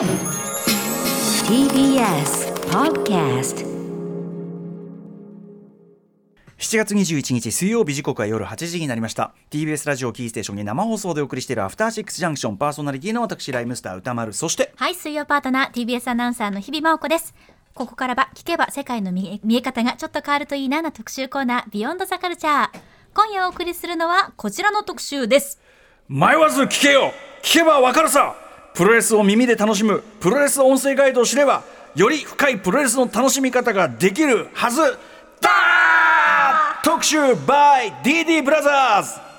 [0.00, 0.08] TBS
[2.70, 3.66] Podcast
[6.56, 17.34] 7月21日水曜日時刻は夜8時になりました TBS ラジオキーステーションに生放送でお送りしているアフターシックスジャンクションパーソナリティの私ライムスター歌丸そしてはい、水曜パートナー TBS アナウンサーの日々真央子です。
[17.74, 22.80] ここからは聞けば世界の見え見え方がちょっと変わるといいなな特集コーナービヨンドザカルチャー。
[23.12, 25.60] 今夜お送りするのはこちらの特集です。
[26.08, 27.12] 迷わず聞けよ
[27.42, 28.34] 聞けばわかるさ
[28.74, 31.62] プロレスを耳で楽しむプロレス音声ガイドを知れば
[31.94, 34.80] より深いプロレスの楽しみ方ができるはず。
[35.40, 39.30] だ特集 by DD ブラザーズ！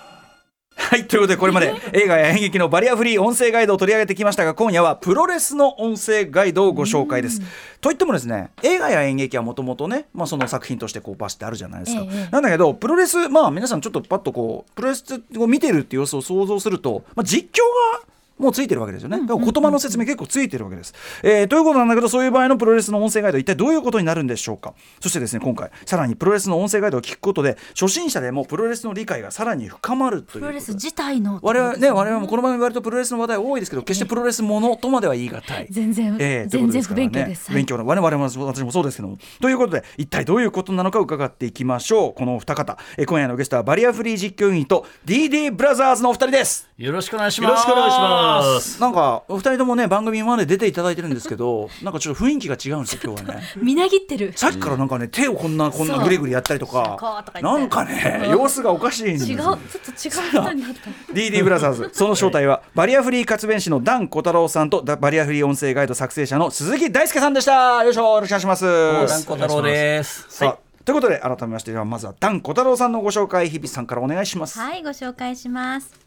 [0.76, 7.42] はいということでこれまで映画や演劇のバリアフリー音声ガイドを取り上げてきましたが今夜はプロレスの音声ガイドをご紹介です。
[7.80, 12.04] といってもですね映画や演劇はもともとね、まあ、その作品としてこうバスってあるじゃないですか。
[12.04, 12.30] ええ。
[12.32, 17.62] なんだけどプロレスまあ皆さんちょっとパッとこうプロレスを見てるっていう様子を想像すると、まあ、実況
[18.00, 18.08] が
[18.42, 19.20] もうついてるわけですよね。
[19.26, 20.94] 言葉の説明結構ついてるわけです。
[21.24, 24.74] えーということなんだけど、そういう場合のプロレスの音声ガイド、一体どういうことになるんでしょうか。
[25.00, 30.42] そしてですね、今回、さらにプロレスの音声ガイドを聞くことで、初心者でもプロレスの理解がさらに深まるという。
[30.42, 35.68] プロレス自体の我々ね、我々もこの番組割とプロレスの話題多いですけど、決してプロレスものとまでは言い難い。
[35.70, 37.52] 全然えー全然不勉強です。
[37.52, 47.52] 勉強の我々も私もそうですけどもということで一体どういうことなのか伺っていきましょうこのお二方えー今夜のゲストはバリアフリー実況ユニット DD ブラザーズのお二人ですよろしくお願いします。
[47.52, 48.82] よろしくお願いします。
[48.82, 53.44] なんかお二人ともね番組今まで出ていただいてるんですけど なんかちょっと雰囲気が違うんですよ今日はね。
[53.62, 54.34] みなぎってる。
[54.36, 56.04] さっきからなんかね手をこんなこんなそう。
[56.04, 61.14] グリグリやったりとかなんかね様子がおかしいんです違う、ちょよっと違う人になった。
[61.14, 61.90] DD ブラザーズ。
[61.94, 67.84] その正体はバリアフリー活弁士のダン小太郎さんとだバリアフリー音声ガイド作成者の鈴木大輔さんでした。
[67.84, 68.66] よいしょよろしくお願いします。
[68.66, 70.26] ダンコ太郎です。
[70.30, 76.01] さあということで改めましてではまずはダン小太郎さんのご紹介日比さんからお願いします、はい、ご紹介します。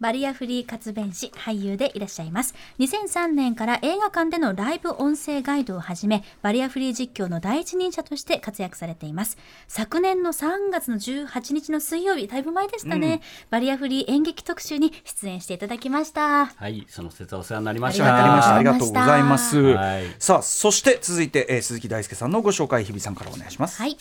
[0.00, 2.54] バリアフリー活弁士、俳優でいらっしゃいます。
[2.78, 9.36] 2003年から映画館でのライブ音声ガイドをはじめ、バリアフリー実況の第一人者として活躍されています。
[9.68, 13.20] 昨年の3月の18日の水曜日、だいぶ前でしたね。
[13.50, 16.46] バリアフリー演劇特集に出演していただきました。
[16.46, 18.16] はい、その説はお世話になりましわた。
[18.16, 23.96] かりましたありあがとうございます、はいさあそして続いて、えー鈴木大輔さんのご紹介日比さんからお願いします、はい。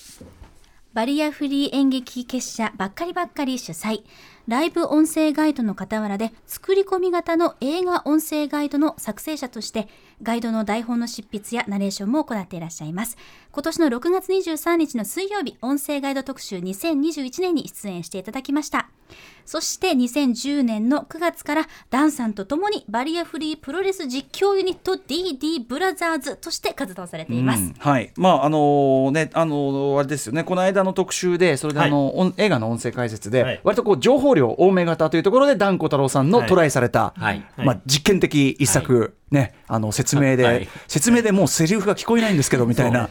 [0.93, 4.01] バリアフリー演劇結社ばっかりばっかり主催。
[4.49, 9.87] ライブ音声ガイドの傍らで作り込み型の映画音声ガイドの作成者として
[10.21, 13.17] ガイドの台本の執筆やナレーションも行っていらっしゃいます。
[13.51, 18.89] 今年の6月23日の水曜日音声ガイド特集2021年に出演していただきました。
[19.45, 27.63] そして2010年の9月からダンさんと共にバリアフリープロレス実況ユニット DD ブラザーズとして活動されています。
[27.63, 30.43] うんはい、まああのねあのあれですよね。
[30.43, 33.61] この間の特集でそれであの、音映画の音声解説で、はい。
[33.63, 36.47] 割とこう情報量多め型というところでダン小太郎さんのはい。
[36.47, 37.43] トライされた、はい。
[37.57, 40.67] まあ、実験的一作、ねあの説明で、はい。
[40.87, 43.09] 説明でもうセリフが聞こえないんですけどみたいな。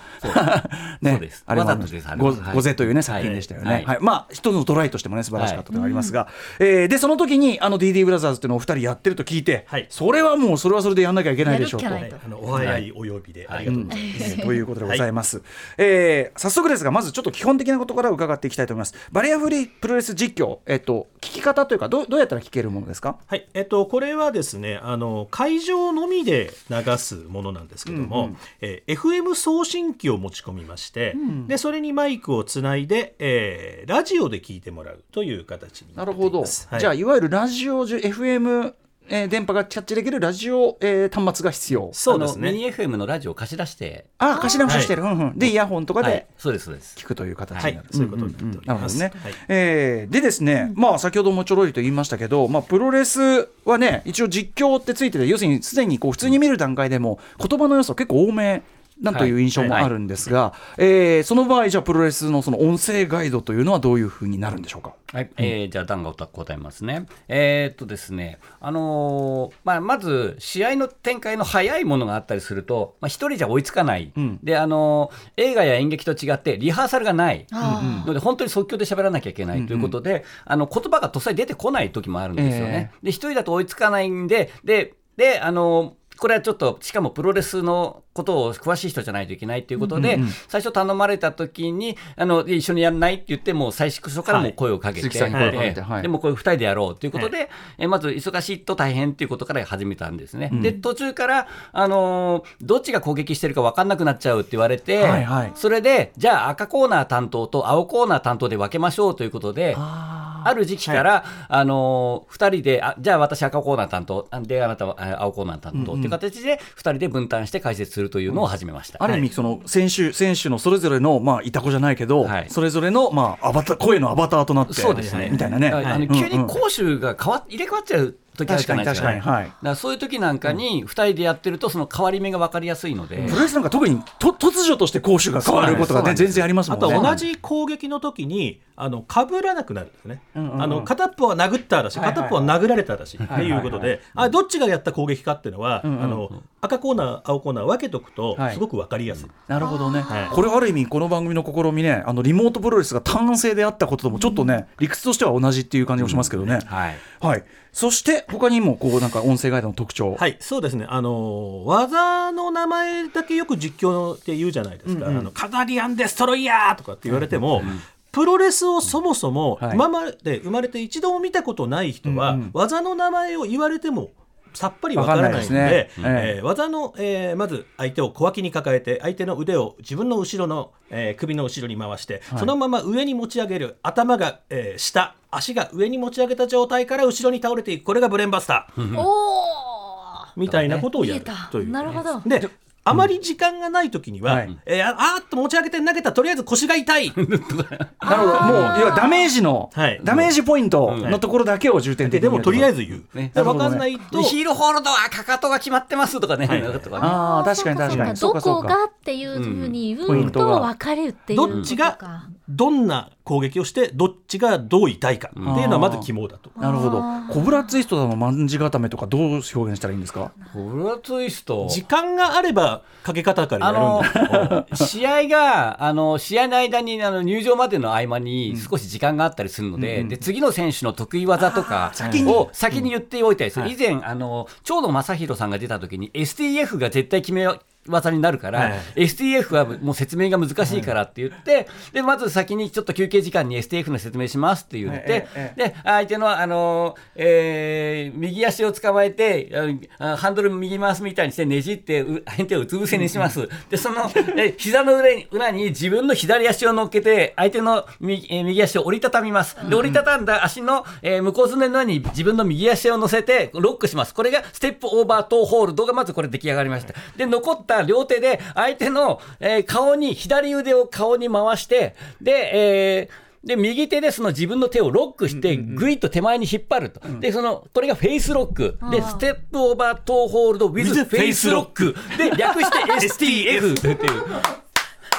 [1.01, 1.31] ね。
[1.47, 2.55] あれははい。
[2.55, 3.99] ごぜというね作品でしたよね、ははい。
[4.01, 6.29] いまあ一つのトライとしてもね素晴らしかったとありますが、
[6.59, 9.87] えーでその時にあの DD ブラザーズっていうのをお二人やってると聞いて、はい。
[9.91, 11.87] それはもうそれはそれでやんなきゃいけないでしょうと。
[11.87, 13.47] はい、あのお早いお呼びで。
[13.49, 14.33] ありがとうございます。
[14.33, 15.43] えーということでございます、
[15.77, 18.95] えー早速ですがまずちょっと基本的なことから伺っていきたいと思います。
[19.13, 23.19] バリアフリープロレス実況、えっと聞き方というかどうどうやったら聞けるものですか？
[23.27, 28.37] はい、えっと、これはですね、あの会場のみで流すものなんですけども、うんうん。
[28.61, 31.15] えー FM 送信機を持ち込みまして、
[31.47, 36.69] でそれにマイクをつないで、えーラジオで聞いてもらうという形になっていなるほど、ます。
[36.71, 36.81] はい。
[36.81, 38.75] じゃあいわゆるラジオ FM、
[39.11, 41.91] えー電波がキャッチできるラジオ、えー端末が必要。
[41.93, 42.69] そうですあのミニね。
[42.69, 45.39] FM のラジオを貸し出して、ああ貸し直ししてる、うんうん。
[45.39, 46.13] でイヤホンとかはい。
[46.13, 46.97] で、そうですそうです。
[46.99, 47.87] 聞くという形になる、はい。
[47.91, 48.99] そういうことになっております。
[48.99, 49.33] ね、はい。
[49.49, 58.63] えーでですね、まあ先ほどもちょろりと言いましたけど、まあ、プロレスはね一応実況ってついてて要するにすでにこう普通に見る段階でも言葉の要素結構多め
[59.01, 64.95] なんという印象もあるんですが、えーその場合じゃあプロレスのその音声ガイドというのはどういうふうになるんでしょうか？
[65.13, 67.07] はい、えーじゃあ、ダンが答えますね。
[67.29, 74.39] えーっとですね、あのーまあ、まず、試合の展開の早いものがあったりすると、まあ、一人じゃ追いつかない、ん。
[74.43, 82.93] で、あのー映画や演劇と違って、リハーサルがない、あので、本当に即興で喋らなきゃいけないということで、あの言葉がとっさに出てこない時もあるんですよね。
[83.03, 90.19] で、一人だと追いつかないんで、で、で、あのーこれはちょっと、しかもプロレスのことを詳しい人じゃないといけないということで、
[90.49, 95.81] 最初頼まれた時に、あの、一緒にやらないって言って、もう最初からもう声をかけて、鈴木さんに声をかけてええ。
[95.81, 96.03] はい。
[96.03, 97.49] でもこれ二人でやろうということで、
[97.79, 100.51] えまず忙しいと大変ということから始めたんですね。
[100.53, 105.53] で、途中から、あのーどっちが攻撃してるか分かんなくなっちゃうって言われて、はいはい。
[105.55, 119.03] それで、じゃあ赤コーナー担当と青コーナー担当で分けましょうということで、ある時期から、あの2人であじゃあ私赤コーナー担当あであなたはあ青コーナー担当っていう形で2人で分担して解説するというのを始めました。
[119.03, 122.51] ある意味その選手選手のそれぞれのまあいた子じゃないけど、はい。
[122.51, 125.29] それぞれのまあアバター声のアバターとなってそうですね。
[125.31, 125.71] みたいなね。
[125.71, 129.07] ああのうん急に攻守が変わ入れ替わっちゃう時あるじゃないですか。
[129.09, 129.37] 確かに確かに。
[129.37, 129.45] はい。
[129.45, 133.17] だからそういう時なんかに2人でやってるとその変わり目が分かりやすいので。
[133.29, 136.87] プロレスなんか特にと突如として攻守が変わることがね全然ありますもんね。
[136.95, 140.63] あと同じ攻撃の時にあの被らなくなるんですね、んうんうん。
[140.63, 148.55] あの片っぽは殴ったらしい片っぽは殴られたらしいっていうことであどっちがやった攻撃かっていうのは、あの赤コーナー青コーナー分けとくとはい。
[148.55, 150.29] すごく分かりやすい、なるほどね、はい。
[150.29, 156.97] これある意味この番組の試みねあのリモートプロレスが単性であったことともちょっとね、理屈としては同じっていう感じもしますけどね、はい。
[157.21, 157.45] はい、
[157.79, 160.85] そして他にもこうなんか音声ガイドの特徴、はいそうですね。
[160.89, 167.63] あの技の名前だけよく実況って言うじゃないですか、あのカナディアンデストロイヤーとかって言われても、
[168.11, 172.51] プロレスをそもそもはい今まで生まれて一度も見たことない人は、うんうん。
[172.53, 174.11] 技の名前を言われても
[174.59, 187.85] さっぱりわからないのでねえええー技の、えーまず相手を小脇に抱えて相手の腕を自分の後ろの、えー首の後ろに回して、そのまま上に持ち上げる頭が、えー下足が上に持ち上げた状態から後ろに倒れていく。
[187.85, 188.99] これがブレーンバスター。
[189.01, 191.71] おみたいなことをやるという。
[191.71, 192.21] なるほど。
[192.21, 192.49] で
[192.89, 194.59] あまり時間がない時には、はい。
[194.67, 197.13] えーああーっと持ち上げて投げたとりあえず腰が痛い。
[197.17, 198.43] なるほど。
[198.45, 200.01] もう要はダメージの、はい。
[200.03, 203.33] ダメージポイントのところだけを重点的にでもとりあえずず言う、ね。
[203.35, 206.63] で分かんないとでヒールホールドはかかとが決まってますとかね、はい。
[206.63, 207.03] とかね。
[207.03, 208.15] ああ確かに確かに。
[208.15, 216.51] どこがかっていうふうに言ポイントがうと分かるっていうどっちがどんな攻撃をしてどっちがどう痛いかっていうのはまず肝だと。
[216.59, 217.03] なるほど。
[217.31, 220.33] コブラツイストだのまんじ固めとかどう表現したらいいんですか？
[220.55, 221.67] ブラツイスト。
[221.69, 224.77] 時間があればかけ方からあやるんだ。
[224.77, 231.93] 試合があの試合の間にあの入場までの合間に少し時間があったりするので,、で次の選手の得意技とか
[232.27, 237.47] を先に言っておいたりする、以前あの長野正弘さんが出た時に STF が絶対決め
[237.89, 249.51] 技になるから、はい STF はもう説明が難しいからって言って、でまず先にちょっと休憩時間に STF の説明しますって言って、えええで相手の、あのえー右足を捕まえて
[249.99, 253.49] あハンドル右回すみたいにしてねじってう相手をうつ伏せにします。
[253.71, 259.57] でそのえ膝の裏に裏に自分の左足を乗っけて相手の右,、えー右足を折りたたみます。
[259.69, 264.15] で折りたたんだ足の、えー向こうすねの上に自分の右足を乗せてロックします。
[264.15, 266.95] これがステップオーバートーホールドがまずこれ出来上がりました。
[267.17, 282.71] で残った両手で相手の、えー顔に左腕を顔に回してで、えーで右手でその自分の手をロックしてぐいっと手前に引っ張ると、でそのこれがフェイスロック、でステップオーバートーホールドウィズフェイスロックで略し
[283.09, 284.23] て STF っていう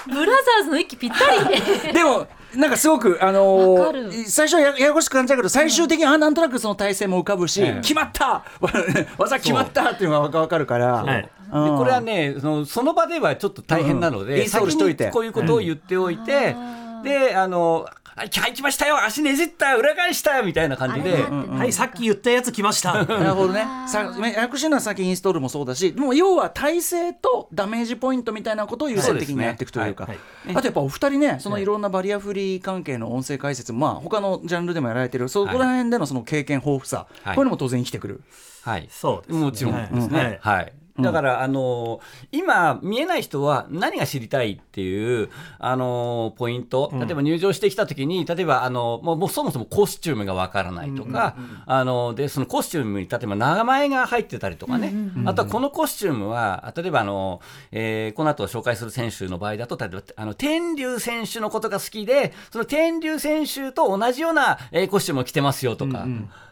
[0.07, 1.61] ブラザーズの息ぴったり。
[1.93, 7.79] でもなんかすごくあのー最初はやややこしく感じたけど最終的にあなんとなくその体勢も浮かぶし、ええ。
[7.81, 8.43] 決まった。
[9.17, 11.05] 技決まったっていうのが分かるから、
[11.51, 15.05] はいでこれはねそのその場ではちょっと大変なので、うんインストールしといて。
[15.05, 16.55] 先にこういうことを言っておいて、
[17.03, 17.85] であの
[18.19, 21.23] 「はいはい来ましたよ足ねじった裏返した」みたいな感じで。
[21.23, 23.05] はいさっき言ったやつ来ました。
[23.05, 23.65] なるほどね。
[23.87, 30.05] さ役所のは先インストールもそうだし、もう要は体勢とダメージポイントみたいなことを優先的にやっていくというか。
[30.05, 30.17] はい
[30.53, 31.65] あとやっぱお二人ね、そのい。
[31.65, 37.35] ろんなバリアフリー関係の音声解説、まあ他のジャンルでもやられてる、そこら辺でのその経験豊富さ、はい。
[37.35, 38.21] こういうのも当然生きてくる。
[38.63, 38.87] はい。
[38.91, 40.39] そうですもちろんですね。
[40.41, 40.57] はい。
[40.57, 40.73] はい。
[41.01, 41.99] だから、あの
[42.31, 46.91] 今見えない人は何が知りたいっていう、あのポイント。
[46.93, 54.93] 例えば入場してきた時に例えば、あのもうそもそもコスチュームがわからないとか、あのでそのコスチュームに例えば名前が入ってたりとかね、
[55.25, 57.41] あとはこのコスチュームは例えばあの、
[57.71, 66.05] えーこの後紹介する選手の場合だと例えばあの天竜選手のことが好きでその天竜選手と同じような、えーコスチュームを着てますよとか。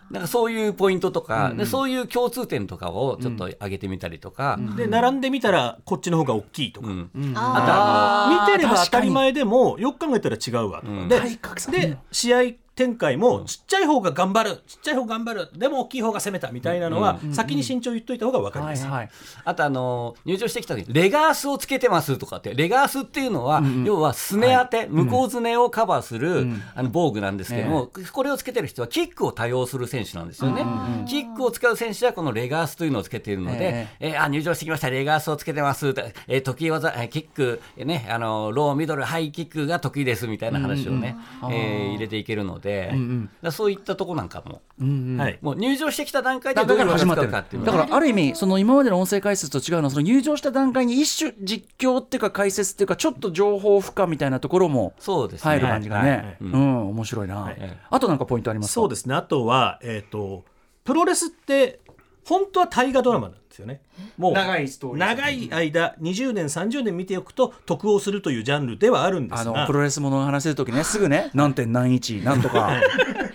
[0.09, 7.09] なんかそういうポイントとか、でそういう共通点とかをちょっと上げてみたりとか、で並んでみたらこっちの方が大きいとか、うん。
[7.35, 12.39] あ見てれば当たり確前でもよく考えたら違うわとか、で試合
[12.77, 18.83] 展開もちっちゃい方が頑張るちっちゃい方頑張るでも大きい方が攻めたみたいなのは先に身長言っといた方が分かります。
[18.83, 19.09] はいはい。
[19.43, 30.63] あとあの入場してきた時にレガースをつけてますとかってレガースっていうのは、要はすね当て、向こうすねをカバーする、あの防具なんですけども、これをつけてる人はキックを多用する選手なんですよね、
[31.07, 34.89] キックを使う選手はこのレガースというのをつけているので、えーあ入場してきました。
[34.89, 35.93] レガースをつけてます、
[36.27, 42.66] えー得意技、えーキック、えーね、あのローミドルハイキックが得意ですみたいな話をね、えー入れていけるので。
[42.67, 42.99] で、だか
[43.43, 44.61] らそういったとこなんかも、
[45.17, 45.39] はい。
[45.41, 47.31] もう入場してきた段階で段階から始まってる。
[47.31, 47.65] どういうのが使うかっていう。
[47.65, 55.49] だからある意味その今までの音声解説と違うのはその入場した段階に一種実況っていうか解説っていうかちょっと情報負荷みたいなところもそうですね。
[55.51, 56.17] 入る感じがはいはい。
[56.17, 56.89] ねうん。
[56.89, 57.55] 面白いな。
[57.89, 58.73] あとなんかポイントありますか？
[58.73, 59.15] そうですね。
[59.15, 60.43] あとは、えー、と
[60.83, 61.79] プロレスって
[62.25, 63.81] 本当は大河ドラマなんですよね。
[64.17, 69.51] もう長いストーリー長い間20年30年見ておくと得をするというジャンルではあるんですが。
[69.55, 72.81] あのプロレスものを話せるときねすぐね何点何一なんとか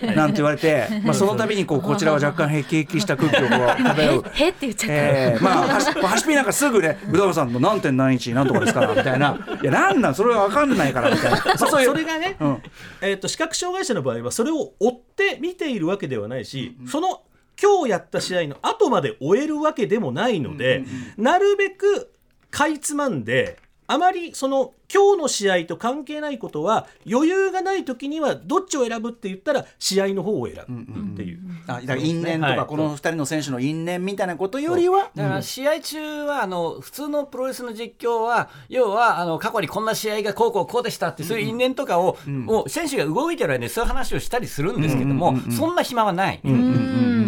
[0.02, 4.24] なんて言われて、まあ、その度にこうこちらは若干へきへきした空気をこう漂う。
[4.32, 9.38] へって言っちゃった、えー、まあはしはしぴなんかすぐね宇多田さんの何点何一なんとかですからみたいな。
[9.62, 10.14] いやなんなん？
[10.14, 11.58] それは分かんないからみたいな。
[11.58, 12.62] それがね、うん。
[13.00, 17.22] えー、と視覚障害者の場合はそれを追って見ているわけではないし、その
[17.62, 20.84] 今日やった試合の後まで終えるわけでもないので、
[21.16, 22.12] なるべく
[22.50, 31.40] かいつまんであまりその今日の試合と関係ないことは余裕がない時にはどっちを選ぶって言ったら試合の方を選ぶっていう。
[31.66, 32.56] あだから因縁とはい。
[32.56, 46.40] かこの二人の選手の因縁みたいなことよりはだから試合中はあの普通のプロレスの実況は要はあの過去にこんな試合がこうこうこうでしたってそういう因縁とかを、もう選手が動いてる間にそういう話をしたりするんですけども、そんな暇はない。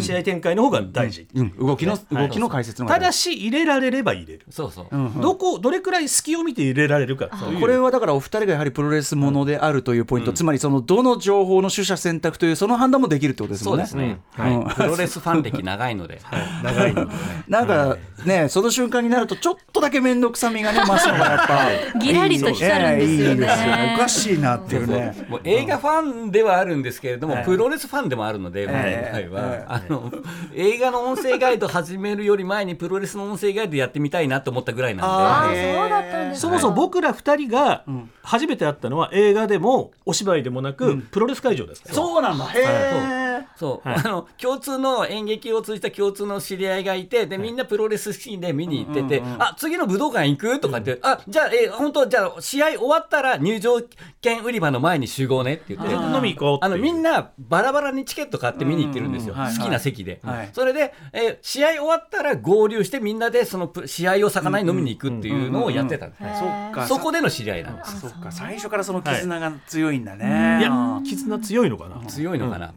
[0.01, 1.57] 試合展開の方が大事、うん。
[1.57, 13.85] 動きの動きの解説のただし入れられれば入れる、そうそう、どこどれくらい隙を見て入れられるかこれはだからお二人がやはりプロレスものであるというポイント、つまりそのどの情報の取捨選択というその判断もできるってことですもんね。
[13.85, 16.21] そうですね、はい、プロレスファン歴長いので、
[16.63, 17.11] 長いので。
[17.11, 23.31] ねなんかね、その瞬間になるとちょっとだけ面倒くさみがね増すのがやっぱ ギラリと光るんですよね。
[23.31, 25.25] いいですよおかしいなっていうね。
[25.29, 30.11] もう映画ファンではあるんですけれども、プロレスファンでもあるので、僕の場合えは、あの
[30.53, 35.55] 映画の音声ガイド始めるより前にプロレスの音声ガイドやってみたいなと思ったぐらいなんあで。
[35.73, 37.83] ーそうだったんですそもそも僕ら2人が
[38.23, 42.45] 初めて会ったのは映画でもお芝居でもなくプロレス会場ですから、そうなんだ。
[42.45, 43.24] へえ。
[43.55, 50.59] そう、あの共通の演劇を通じた共通の知り合いがいてでみんなプロレス好きで見に行ってて、あ次の武道館行く？
[50.59, 53.81] とかって、あじゃあえ本当じゃあ試合終わったら入場
[54.21, 59.51] 券売り場の前に集合ねって言って飲み行こうあのみんなバラバラにチケット買って見に行ってるんですよ、うんうんうん。
[59.51, 59.57] はい。
[59.57, 60.49] 好きな席で、はい。
[60.53, 66.87] それで、えー試合終わったら合流してみんなでそのプ試合を魚に飲みに行くっていうのをやってたんです、そっか。
[66.87, 67.99] そこでの知り合いなんです。
[68.01, 68.31] そっか。
[68.31, 70.59] 最初からその絆が強いんだね。
[70.59, 72.03] いや絆強いのかな。
[72.07, 72.73] 強いのかな、う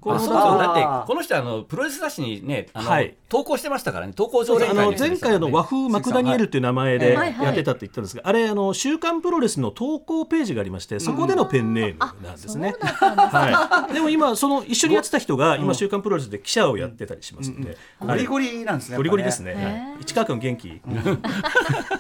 [0.49, 3.15] そうだってこの人あのプロレス雑誌にねあの、はい。
[3.29, 4.15] 投稿してましたからね。
[4.15, 12.75] 投稿あの前回の和風マクダニエルっていう名前でやってたって言ったんですが、あれあの週刊プロレスの投稿ページがありましてそこでのペンネームなんですね。
[12.81, 13.93] はい。
[13.93, 18.97] でも今その一緒にやってた人が今週刊プロレスで記者をやってたりしますんで、ゴリゴリなんですね。
[18.97, 19.95] ゴリゴリですね。
[20.01, 20.81] 市川君元気？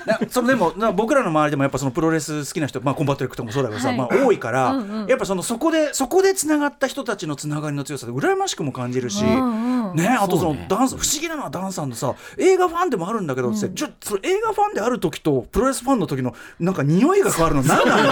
[0.07, 3.99] なそのでもな僕らの周りでもやっぱそのプロレス好きな人、まあ、コンバットレックとかもそうだけどさ、はい。
[3.99, 17.63] まあ、多いから、やっぱそのそこでそこでつながった人たちのつながりの強さで羨ましくも感じるし、ね、あとそのダンス不思議なのはダンさんのさ映画ファンでもあるんだけどって、ちょその映画ファンである時とプロレスファンの時のなんか匂いが変わるの。
[17.63, 18.03] 何なの？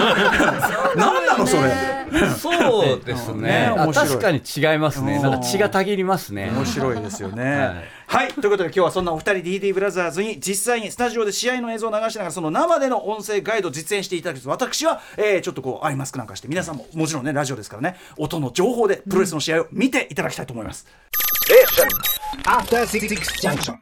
[0.95, 1.96] 何なのそれ？
[2.39, 3.71] そうですね。
[3.93, 5.19] 確かに違いますね。
[5.19, 6.49] なんか血がたぎりますね。
[6.53, 7.83] 面白いですよね。
[8.07, 8.29] ははい。
[8.29, 20.85] い、ということで今日はそんなお二人 DD ブラザーズに実際にスタジオで試合の映像を流しながらその生での音声ガイドを実演していただきます私は、えーちょっとこうアイマスクなんかして皆さんももちろんねラジオですからね音の情報でプロレスの試合を見ていただきたいと思います。
[22.45, 23.07] After Six
[23.41, 23.77] Junction.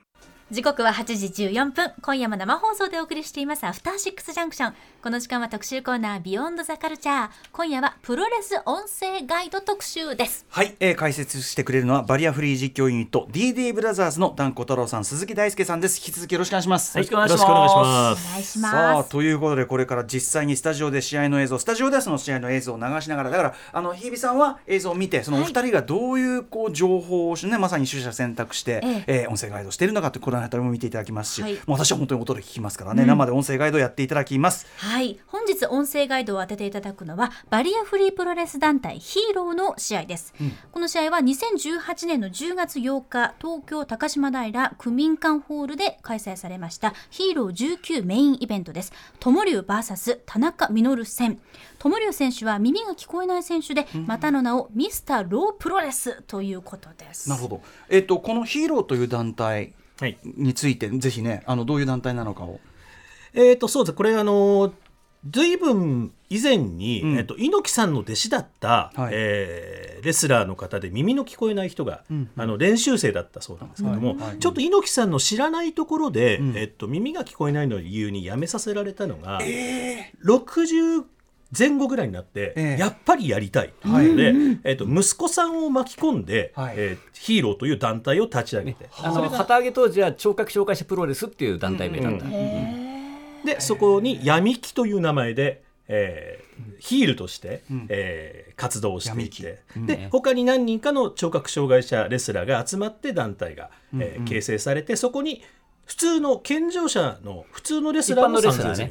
[0.51, 1.91] 時刻は8時14分。
[2.03, 4.73] 今夜も生放送でお送りしていますアフターシックスジャンクション。
[5.01, 10.45] この時間は特集コーナービヨンドザカルチャー今夜はプロレス音声ガイド特集です。
[10.49, 15.97] はい、えー解説してくれるのはバリアフリー実況ユニット DD ブラザーズのダンコ太郎さん鈴木大輔さんです。
[15.97, 16.95] 引き続きよろしくお願いします。
[16.95, 18.27] よろしくお願いします。
[18.27, 18.71] お願いしおます。
[18.71, 29.27] さあということでこれから実際にスタジオで試合の映像スタジオではその試合の映像を流しながらだからあの日比さんは映像を見てそのお二人がどういうこう情報をねまさに取捨選択して、ええ。
[29.27, 31.57] ー音声ガイドをしているのかってこの辺りも見ていただきますし、はい。
[31.67, 34.67] 私は本当に音で聞きますからね、生で音声ガイドをやっていただきます。
[34.77, 35.19] はい。
[35.27, 40.33] 本日音声ガイドを当てていただくのはバリアフリープロレス団体ヒーローの試合です、
[40.71, 48.91] この試合は2018年の10月8日東京高島平区民館ホールで開催されましたヒーロー19メインイベントです。
[49.19, 51.39] 友龍 VS 田中稔戦。
[51.79, 57.29] 友龍選手は耳が聞こえない選手で、またの名をミスターロープロレスということです。
[57.29, 59.73] なるほど、えっとこのヒーローという団体はい。
[60.23, 62.59] についてぜひねあのどういう団体なのかを。
[63.33, 63.93] えっ、とそうです。
[63.93, 64.73] これあの
[65.29, 67.17] 随分以前に、うん。
[67.17, 69.13] えっと猪木さんの弟子だった、はい。
[69.13, 72.03] えーレスラーの方で耳の聞こえない人が、
[72.37, 74.17] あの練習生だったそうなんですけども、はい。
[74.19, 74.37] はい。
[74.37, 76.55] ちょっと猪木さんの知らないところで、ん。
[76.55, 79.39] えっと、耳が聞こえないのを理由に辞めさせられたのが、
[80.23, 81.03] 60
[81.57, 82.79] 前後ぐらいになって、ええ。
[82.79, 83.73] やっぱりやりたい。
[83.81, 84.05] とはい。
[84.05, 86.75] いうので、えっと息子さんを巻き込んで、はい。
[86.77, 92.25] えーヒーローという団体を立ち上げて、あの旗揚げ当時は聴覚障害者プロレスっていう団体名だった、
[93.45, 96.45] でそこに闇木という名前で、えー
[96.79, 105.41] ヒールとして、えー活動をしていて、で他に何人かの聴覚障害者レスラーが集まって団体が、えー形成されてそこに
[105.85, 108.41] 普通の健常者の普通のレス一ラーの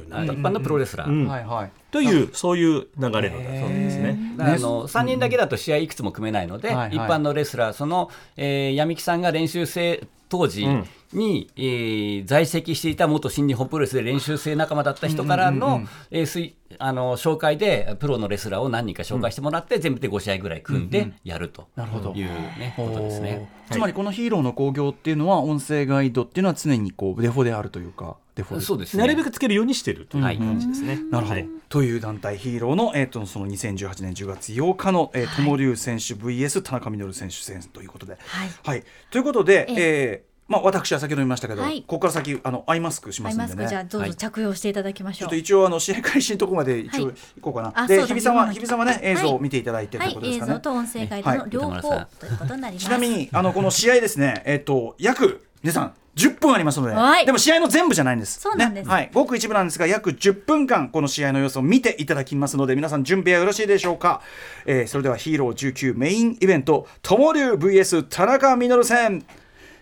[0.09, 0.33] なった。
[0.33, 1.27] ね一般のプロレスラー、うん。
[1.27, 1.71] はいはい。
[1.91, 4.17] というそういう流れのだそうですね。
[4.39, 10.65] あの3人だけだと試合いくつも組めないので、一般のレスラー、その、えー闇木さんが練習生当時
[11.15, 15.81] に、えー在籍していた元新日本プロレスで練習生仲間だった人からの,、
[16.11, 22.13] えーすいあの紹介で、プロのレスラーを何人か紹介してもらって、全部で5試合ぐらい組んでやるとなるほど。
[22.13, 23.49] いう、ねことですね。
[23.69, 29.01] つまりこのヒーローの興行っていうのは音声ガイドっていうのは常にこうデフォであるというかデフォそうですね。
[29.01, 30.99] なるべくつけるようにしてるというはい感じですね。
[31.09, 31.47] なるほど、はい。
[31.69, 38.17] という団体ヒーローの,、えー、とその2018年10月8日の、えー、友龍選手 VS 田中稔選手戦ということで。
[38.63, 38.83] はい。
[39.09, 39.75] ということで、え。
[39.77, 43.55] えーまあ、私は先ほど言いましたけど、はいここから先あのアイマスクしまアイすんでね。
[43.55, 45.19] マスクじゃあどうぞ着用していただきましょう。
[45.21, 47.87] ちょっと一応あの試合開始のところまで一応はい行こうかな。
[47.87, 50.51] で日比さんは日比さんはね映像をはい見ていただいてとはいいうことですかね。
[50.51, 51.81] 映像と音声ガイドの両方、
[52.19, 52.85] ということになります。
[52.85, 58.39] ちなみにあのこの試合ですね、 えっと約皆さん10分ありますので、はいでも試合の全部じゃないんです。
[58.39, 64.21] そうなんですねはい、ごく一部なんですが約10分間この試合の様子を見ていただきますので皆さん準備はよろしいでしょうか。
[64.67, 69.25] えーそれではヒーロー19メインイベント友龍 VS 田中稔戦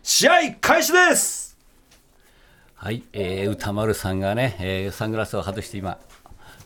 [0.06, 1.58] 試合開始です。
[2.76, 5.98] はい、えー歌丸さんがね、えーサングラスを外して今、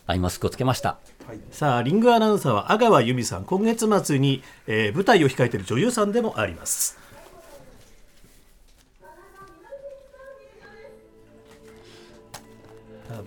[0.08, 0.98] アイマスクをつけました。
[1.52, 6.98] さあリングアナウンサーは阿川由美さん今月末に、えー舞台を控えている女優さんでもあります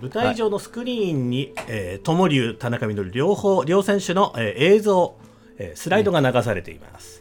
[0.01, 5.15] 舞台上のスクリーンに、えー友龍田中稔両方両選手の、えー映像、
[5.58, 7.21] えースライドが流されています、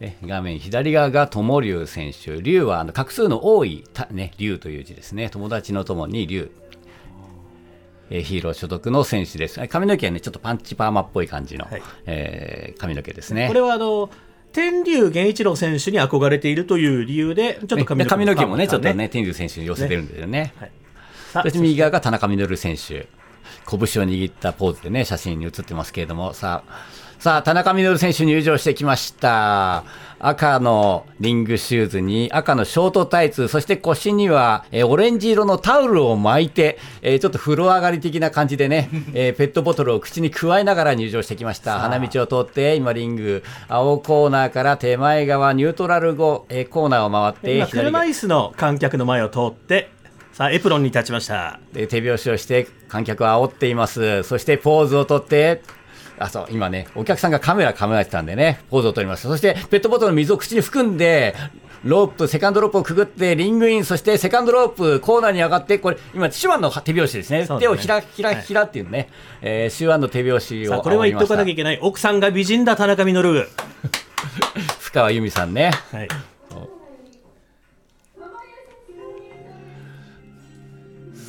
[0.00, 6.50] え画面左側が友龍選手、龍はあの画数の多いた、ね、龍という字ですね、友達の友に龍、
[8.10, 11.82] えーヒーロー所属の選手です、え髪の毛はね、ちょっとパンチパーマっぽい感じの、はい。
[12.04, 13.48] えー髪の毛ですね。
[13.48, 14.10] これはあの
[14.52, 20.54] 天竜源一郎選手に憧れているという理由でちょっとね髪の毛髪の毛もね、ちょっとねね、天竜選手に寄せてるんですよね。
[20.58, 20.70] はい。
[21.44, 21.58] そして。
[21.58, 23.08] 右側が田中稔選手。
[23.68, 26.84] 拳を握ったポーズでね、写真に写ってますけれども、さあ、
[27.18, 29.84] さあ、田中稔選手入場してきました。
[30.18, 41.80] 赤のリングシューズに赤のショートタイツ、そして腰には、えーオレンジ色のタオルを巻いて、えーちょっと風呂上がり的な感じでね、えーペットボトルを口にくわえながら入場してきました。
[41.80, 49.90] 花道を通って、今リング、青コーナーから手前側、ニュートラル後、えーコーナーを回って、今車椅子の観客の前を通って
[50.32, 54.22] さあエプロンに立ちましたで手拍子をして観客を煽っています。
[54.22, 55.62] そしてポーズをとって、
[56.18, 59.28] あ、そう、今ね、お客さんがカメラ構えてたんでね、ポーズを取りました。
[59.28, 61.34] そしてペットボトルの水を口に含んで、
[61.84, 67.44] ロープ、セカンドロープをくぐって、リングイン、そしてセカンドロープ、コーナーに上がって、これ、今、手腕の手拍子ですね。
[67.44, 69.08] すね手をひら、ひら、ひらっていうね、
[69.42, 73.48] えー手腕の手拍子をこれは言っとかなきゃいけけない奥さんが美人だ田中稔
[74.80, 75.70] 深川由美さんね。
[75.92, 76.08] はい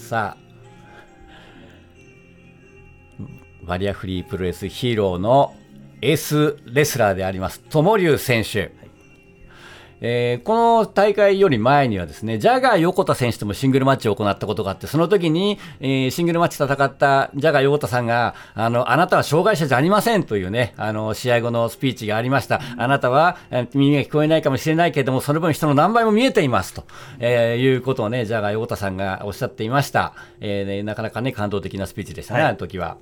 [0.08, 0.47] さあ、
[3.68, 5.54] バリアフリープロレスヒーローの
[6.02, 8.72] エースレスラーであります、友龍選手。
[10.00, 22.62] えーこの大会より前にはですね、ジャガー横田選手ともシングルマッチを行ったことがあって、その時に、えーシングルマッチ戦ったジャガー横田さんが、あの、あなたは障害者じゃありませんというね、あの、試合後のスピーチがありました。
[22.78, 26.84] あなたはえー耳が聞こえないかもしれないけれども、その分人の何倍も見えていますと、
[27.18, 30.14] えーいうことをね、ジャガー横田さんがおっしゃっていました。
[30.42, 32.98] えーねなかなかね、感動的なスピーチでしたね、はいあの時は。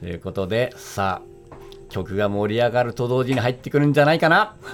[0.00, 1.26] ということで、さあ、
[1.88, 4.54] 曲が盛り上がると同時に入ってくるんじゃないかな。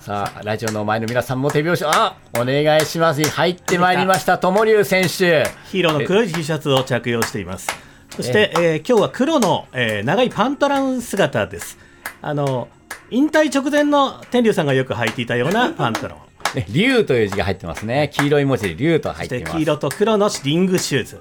[0.00, 3.22] さあ、ラジオの前の皆さんも手拍子、あお願いします。
[3.24, 5.46] 入ってまいりました、友龍選手。
[5.66, 7.68] ヒーローの黒い T シャツを着用しています
[8.10, 11.76] そして、えー今日は黒の、えー長いパントラウン姿です
[12.22, 12.68] あの
[13.10, 16.20] 引退直前の天竜さんがよく履いていたようなパントラウン
[16.56, 18.10] ね龍という字が入ってますね。
[18.12, 19.56] 黄色い文字で龍と入っています。
[19.56, 21.20] 黄色と黒のリングシューズ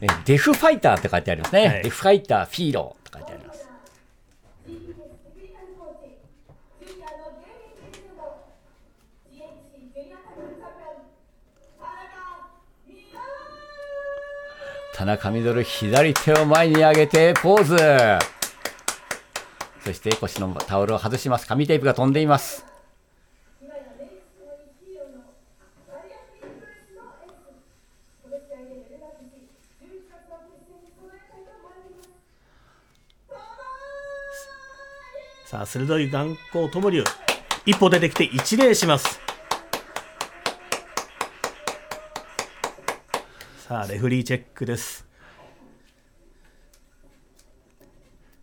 [0.00, 1.66] ねデフファイターって書いてありますね。
[1.66, 3.68] はいデフファイター、フィーローって書いてあります。
[14.94, 17.76] 田中稔左手を前に上げてポーズ
[19.84, 22.64] そして腰のタオルを外します紙テープが飛んでいます
[35.54, 37.04] さあ鋭い眼光友龍
[37.64, 39.20] 一歩出てきて一礼します。
[43.58, 45.06] さあレフリーチェックです。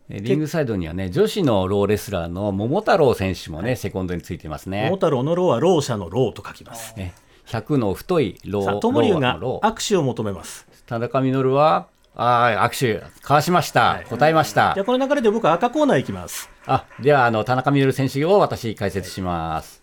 [0.07, 4.83] えリングサイドにはね、女子のローレスラーの桃太郎選手もね、セコンドについてますね。
[4.83, 4.95] 桃。
[4.95, 6.95] 太郎のローはろう者のローと書きます。
[6.95, 7.13] ね
[7.47, 9.37] 100の太いローさあ友龍ローが
[9.69, 10.65] 握手を求めます。
[10.85, 12.87] 田中稔は、あー握手、
[13.21, 14.03] 交わしました。
[14.09, 14.85] 答えましたじゃあ。
[14.85, 19.81] この流れで僕は赤コーナー行きますあ、では、あの、田中稔選手を私、解説します。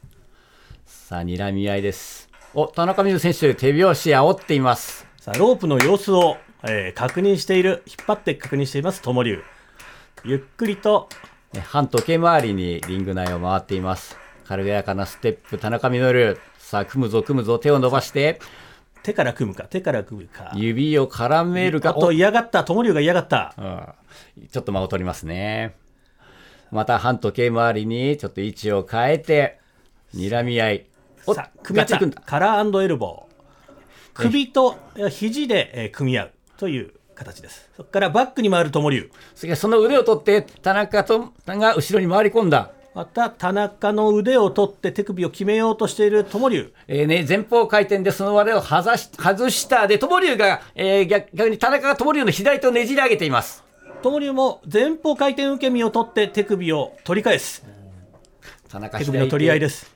[0.87, 2.29] さあ、睨み合いです。
[2.55, 5.07] お、田中稔選手、手拍子煽っています。
[5.21, 9.43] さあロープの様子を、えー確認している引っ張って確認しています友龍
[10.25, 11.09] ゆっくりと
[11.53, 14.17] ね反時計回りにリング内を回っています。
[14.47, 16.37] 軽やかなステップ、田中稔。
[16.59, 18.41] さあ、組むぞ、組むぞ、手を伸ばして、
[19.03, 21.91] 手から組むか手から組むか指を絡めるか。
[21.91, 25.75] あと嫌がった友龍が嫌がったうんちょっと間を取りますね。
[26.71, 29.59] また反時計回りにちょっと位置を変えて、
[30.15, 30.87] 睨み合い。
[31.27, 32.23] おさあ組み合ったガッチリ組んだ。
[32.25, 33.29] カラーエルボー
[34.15, 42.73] 首とえー肘で、えー組み合うという形ですそこからバックに回る友龍そその腕を取って田中とが後ろに回り込んだ。
[42.99, 53.63] また田中の腕を取って手首を決めようとしている友龍えーね、前方回転でその腕を外し外したで、友龍が、えー逆逆に田中が友龍の左手をねじり上げています。
[54.03, 57.65] 友龍も前方回転受け身を取って手首を取り返す
[58.69, 59.95] 田中手首の取り合いです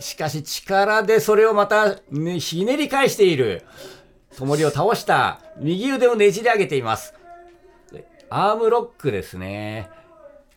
[0.00, 3.62] しかし力でそれをまた、ね、ひねり返している。
[4.36, 5.40] 友龍を倒した。
[5.56, 7.14] 右腕をねじり上げています。
[8.28, 9.88] アームロックですね。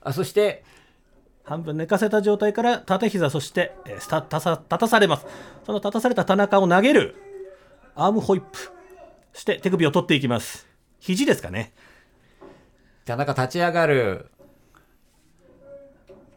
[0.01, 0.63] あそして、
[1.43, 5.25] 半分寝かせた状態から縦膝そして、えースタ立たさ立たされます
[5.65, 7.15] その立たされた田中を投げる
[7.95, 8.71] アームホイップ
[9.33, 10.67] そして手首を取っていきます
[10.99, 11.73] 肘ですかね
[13.05, 14.29] 田中立ち上がる。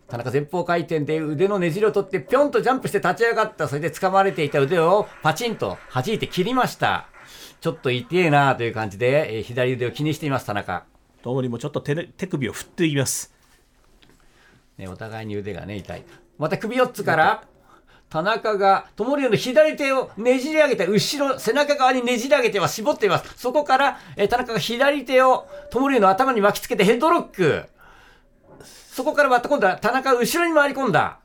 [0.09, 3.69] 田中前方回転で腕のねじりを取ってぴょんとジャンプして立ち上がった。
[3.69, 7.09] それで掴まれていた腕をパチンと弾いて切りました。
[7.61, 10.85] ちょっと痛えなという感じで、えー左腕を気にしています、田中。
[11.23, 13.35] 友龍もちょっと手首を振っていきます
[14.79, 16.05] ね、お互いに腕がね、痛い。
[16.39, 17.45] また首4つから、
[18.09, 23.35] 田中が友龍の左手をねじり上げて、後ろ、背中側にねじり上げては絞っています。
[23.37, 27.65] そこから、え田中が左手を友龍の頭に巻きつけてヘッドロック。
[28.63, 31.21] そこからまた今度は田中が後ろに回り込んだ。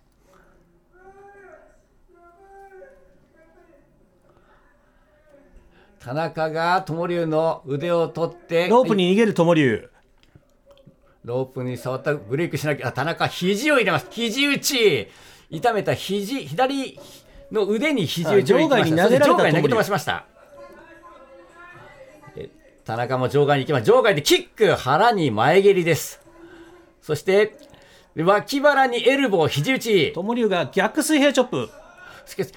[5.99, 9.90] 田中が友龍の腕を取って、ロープに逃げる友龍
[11.23, 14.07] ロープに触ったブレイクしなきゃ、あ田中、肘を入れます。
[14.09, 15.07] 肘打ち。
[15.51, 16.99] 痛めた肘、左
[17.51, 19.03] の腕に肘打ちを入れました。
[19.05, 20.25] あ場外に投げ場外に投げ飛ばしました。
[22.35, 22.49] え
[22.85, 23.91] 田中も場外に行きます。
[23.91, 26.21] 場外でキック、腹に前蹴りです。
[27.01, 27.55] そして、
[28.15, 30.13] 脇腹にエルボー、肘打ち。
[30.13, 31.69] 友龍が逆水平チョップ
[32.25, 32.51] しかし、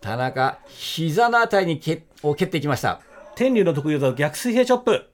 [0.00, 3.00] 田中、膝のあたりに蹴を蹴っていきました。
[3.34, 5.10] 天竜の得意技逆水平チョップ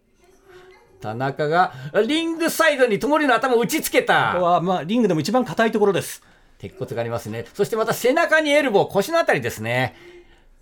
[1.01, 1.73] 田中が
[2.07, 4.33] リングサイドに友利の頭を打ちつけた。
[4.35, 6.23] ここはまあリングでも一番硬いところです
[6.59, 7.47] 鉄骨がありますね。
[7.55, 9.97] そしてまた背中にエルボー、腰のあたりですね。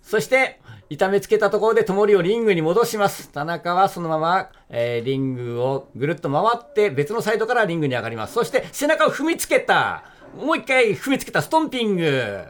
[0.01, 3.29] そして、痛めつけたところで友利をリングに戻します。
[3.29, 8.33] 田中はそのまま、えーリングをぐるっと回って別のサイドからリングに上がります。
[8.33, 10.05] そして背中を踏みつけた。
[10.35, 12.43] もう一回踏みつけたストンピング。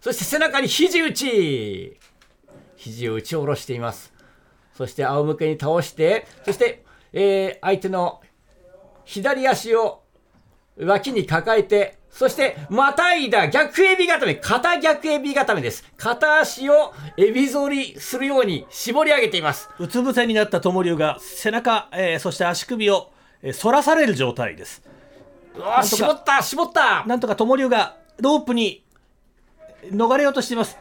[0.00, 1.96] そして背中に肘打ち。
[2.76, 4.12] 肘を打ち下ろしています。
[4.78, 8.20] そして仰向けに倒して、そして、えー相手の
[9.04, 10.02] 左足を
[10.80, 15.84] 脇に抱えて、そして、またいだ逆エビ固め、片逆エビ固めです。
[15.96, 19.68] 片足をエビ反りするように絞り上げています。
[19.80, 23.10] うつ伏せになった友龍が背中、えーそして足首を、
[23.42, 24.82] えー反らされる状態です
[25.56, 28.84] うわ絞った絞ったなんとか友龍がロープに
[29.90, 30.76] 逃れようとしています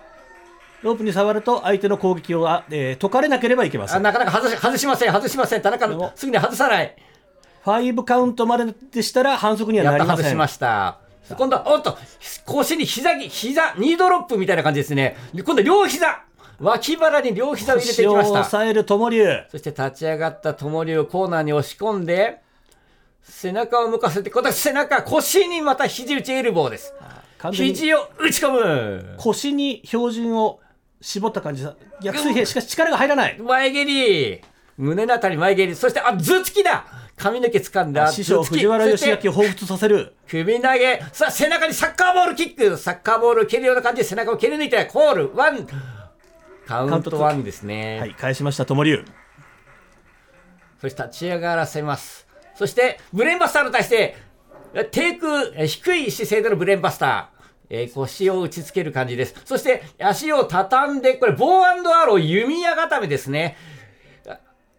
[0.84, 5.62] ロープに触ると相手の攻撃を、あえー解かれなければいけませんあなかなか外し外しません、外しません。
[5.62, 6.96] 田中でもすぐに外さない。
[7.66, 11.00] 5カウントまででしたら反則にはなりませんと外しました。
[11.36, 11.98] 今度は、おっと、
[12.46, 15.18] 腰に膝ぎ、膝、ニードロップみたいな感じですね。
[15.34, 16.24] で今度は両膝
[16.60, 18.44] 脇腹に両膝を入れてきました。
[18.46, 22.40] 抑える友龍そして立ち上がった友龍をコーナーに押し込んで、
[23.24, 26.94] 背中を向かせて、今度は背中、腰にまた肘打ちエルボーです。
[27.52, 29.16] 肘を打ち込む。
[29.18, 30.60] 腰に標準を
[31.02, 34.42] 絞った感じだ逆水平しかし力が入らない前蹴り。
[34.78, 35.76] 胸のあたり前蹴り。
[35.76, 38.12] そして、あ、頭突きだ髪の毛掴んだ。
[38.12, 41.02] 師匠藤原義明を彷彿させる首投げ。
[41.12, 42.78] さあ、背中にサッカーボールキック。
[42.78, 45.68] サッカーボールを蹴るような感じで背中を蹴り抜いて、コール、ワン。
[46.68, 48.00] カウントワンですね。
[48.00, 49.06] はい返しました友龍
[50.82, 52.28] そして立ち上がらせます。
[52.56, 54.16] そして、ブレーンバスターに対して、
[54.92, 57.37] 低空、え低い姿勢でのブレーンバスター。
[57.70, 59.36] えー腰を打ちつける感じです。
[59.46, 63.58] そして、足を畳んで、これ、ボーアロー弓矢固めですね。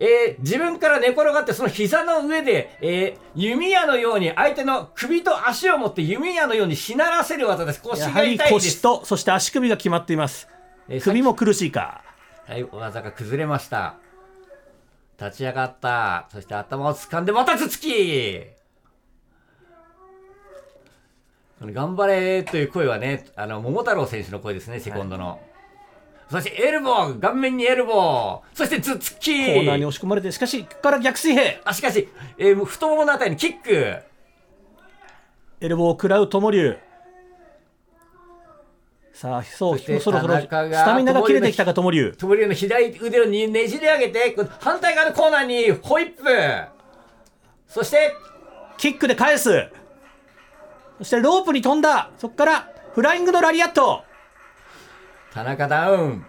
[0.00, 7.82] えー自分から寝転がって、その膝の上で、えー弓矢のように相手の首と足を持って弓矢のようにしならせる技です。
[7.82, 8.52] 腰が痛いです。
[8.52, 10.48] 腰とそして足首が決まっています
[10.88, 12.02] えー首も苦しいか
[12.46, 13.96] はい、技が崩れました。
[15.20, 16.28] 立ち上がった。
[16.32, 18.58] そして頭を掴んでまた頭突き
[21.10, 25.40] この頑張れという声はね、あの、桃太郎選手の声ですね、セコンドの。
[26.30, 28.56] そしてエルボー顔面にエルボー。
[28.56, 29.46] そして頭突き。
[29.46, 31.58] コーナーに押し込まれてしかしここから逆水平。
[31.64, 33.96] あ、しかし、えー太もものあたりにキック。
[35.60, 36.76] エルボーを食らう友龍。
[39.14, 42.14] さあそうそそろそろスタミナが切れてきたか友龍。
[42.16, 46.22] トムリューの左腕をにねじり上げて、反対側のコーナーにホイップ。
[47.66, 48.14] そして、
[48.76, 49.70] キックで返す
[50.98, 52.10] そしてロープに飛んだ。
[52.18, 54.04] そこからフライングのラリアット。
[55.32, 56.26] 田中ダウン。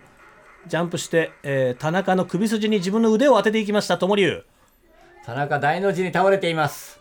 [0.67, 3.97] ジャンプして、えー田中の首筋に自分の腕を当てていきました。
[3.97, 4.43] 友龍。
[5.25, 6.99] 田中大の字に倒れています。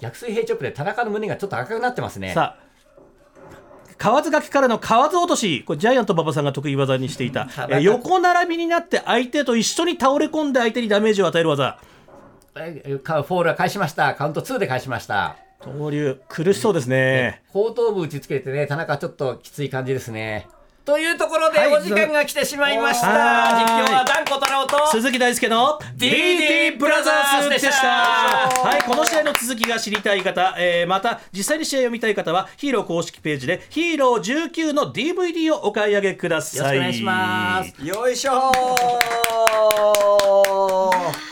[0.00, 2.32] 逆水平チョップで田中の胸がちょっと赤くなってますね。
[2.32, 2.70] さあ
[3.98, 5.62] 河津垣からの河津落とし。
[5.64, 11.78] これジャイアント馬場さんが得意技にしていた、えー横並びになって相手と一緒に倒れ込んで相手にダメージを与える技。
[12.54, 14.14] フォールは返しました。
[14.14, 17.42] カウント2で返しました友龍苦しそうですね。
[17.52, 20.48] 後頭部打ちつけてね田中ちょっときつい感じですね。
[20.82, 23.64] というところではいお時間が来てしまいました、はい。
[23.84, 27.86] 実況はダンコ太郎と鈴木大輔の DD ブラザーズでした。
[27.86, 36.76] はいこの試合の続きが知りたい方、えーまた実際に試合を見たい方はヒーロー公式ページでヒーロー19の DVD をお買い上げください。
[36.76, 37.86] よろしくお願いします。
[37.86, 38.50] よいしょ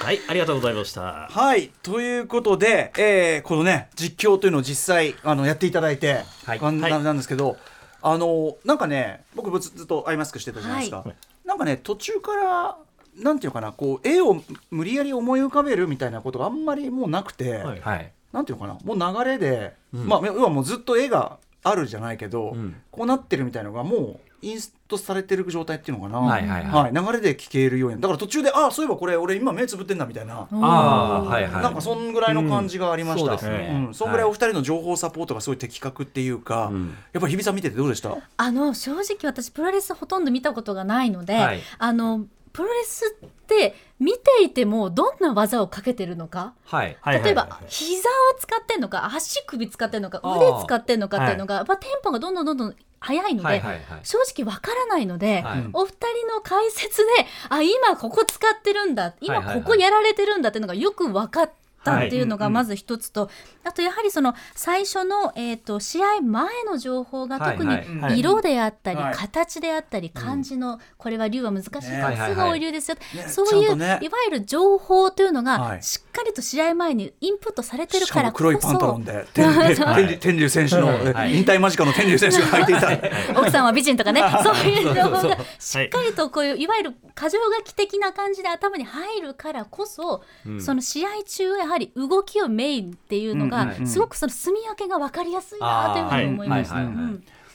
[0.09, 1.29] はいありがとうございました。
[1.31, 6.61] はいということで、えーこのね実況というのを実際あのやっていただいて、はい。
[6.81, 7.59] ななんですけど
[8.01, 11.13] あのなんかね僕ずずっとアイマスクしてたじゃないですか、は
[11.45, 12.79] なんかね途中から
[13.19, 17.81] なんていうのかなこう絵を無理やり思い浮かべるみたいなことがあんまりもうなくて、はい。
[17.83, 18.11] はい。
[18.33, 22.81] なんていうのかなもう流れで、まあ要はもうずっと絵があるじゃないけど、ん。
[22.91, 26.93] こうなってるみたいのがもうインストされてる状態っていうのかな、はいはいはい。
[26.93, 28.01] 流れで聞けるように。
[28.01, 31.63] だから途中でああそういえばこれ俺今目つぶってんだみたいな、ああはいはい。
[31.63, 33.85] なんかそんぐらいの感じがありました、うんそうですね。
[33.87, 33.95] うん。
[33.95, 38.17] そんぐらいお二人の情報サポートがすごい的確っていうか、んやっぱり日比さん見ててどうでした？
[38.37, 41.61] あの正直私プロレスほとんど見たことがないので、はい。
[41.79, 46.97] あのプロレスって見ていてもどんな技をかけてるのかはい。
[47.01, 47.65] はい例えば、はいはい。
[47.69, 53.83] 膝を使ってんのか足首使ってんのか腕使ってんのかっていうのが、やっぱテンポがどんどんどんどん速いので、はいはいはい。
[54.03, 55.69] 正直わからないので、はい。
[55.73, 57.09] お二人の解説で
[57.49, 61.51] あ今ここ使ってるんだ今ここやられてるんだっていうのがよく分かっ
[61.89, 63.31] たっていうのがまず一つと、
[63.65, 67.87] あとやはりその最初の、えー、と試合前の情報が特はい。
[67.87, 68.19] にはい。
[68.19, 69.15] 色であったり、はい。
[69.15, 75.77] 形であったり漢字のこれは竜は難しいからねはい竜ですよ、ねそういう、いわゆる情報というのはい。
[75.77, 79.27] がしっかりと試合前にインプットされてるしからこそ黒いパンタロンで
[80.21, 81.37] 天竜選手の、はい。
[81.37, 82.91] 引退間近の天竜選手が履いていた、
[83.39, 90.23] 奥さんは美人とかねそういう情報がしっかりとこういういわゆる過剰書き的な感じで頭に入るからこそ、
[90.61, 93.87] その試合中やはり動きをメインっていうのうんがうん。
[93.87, 96.77] すごくその住み分けが分かりやすいなというふうに思いました。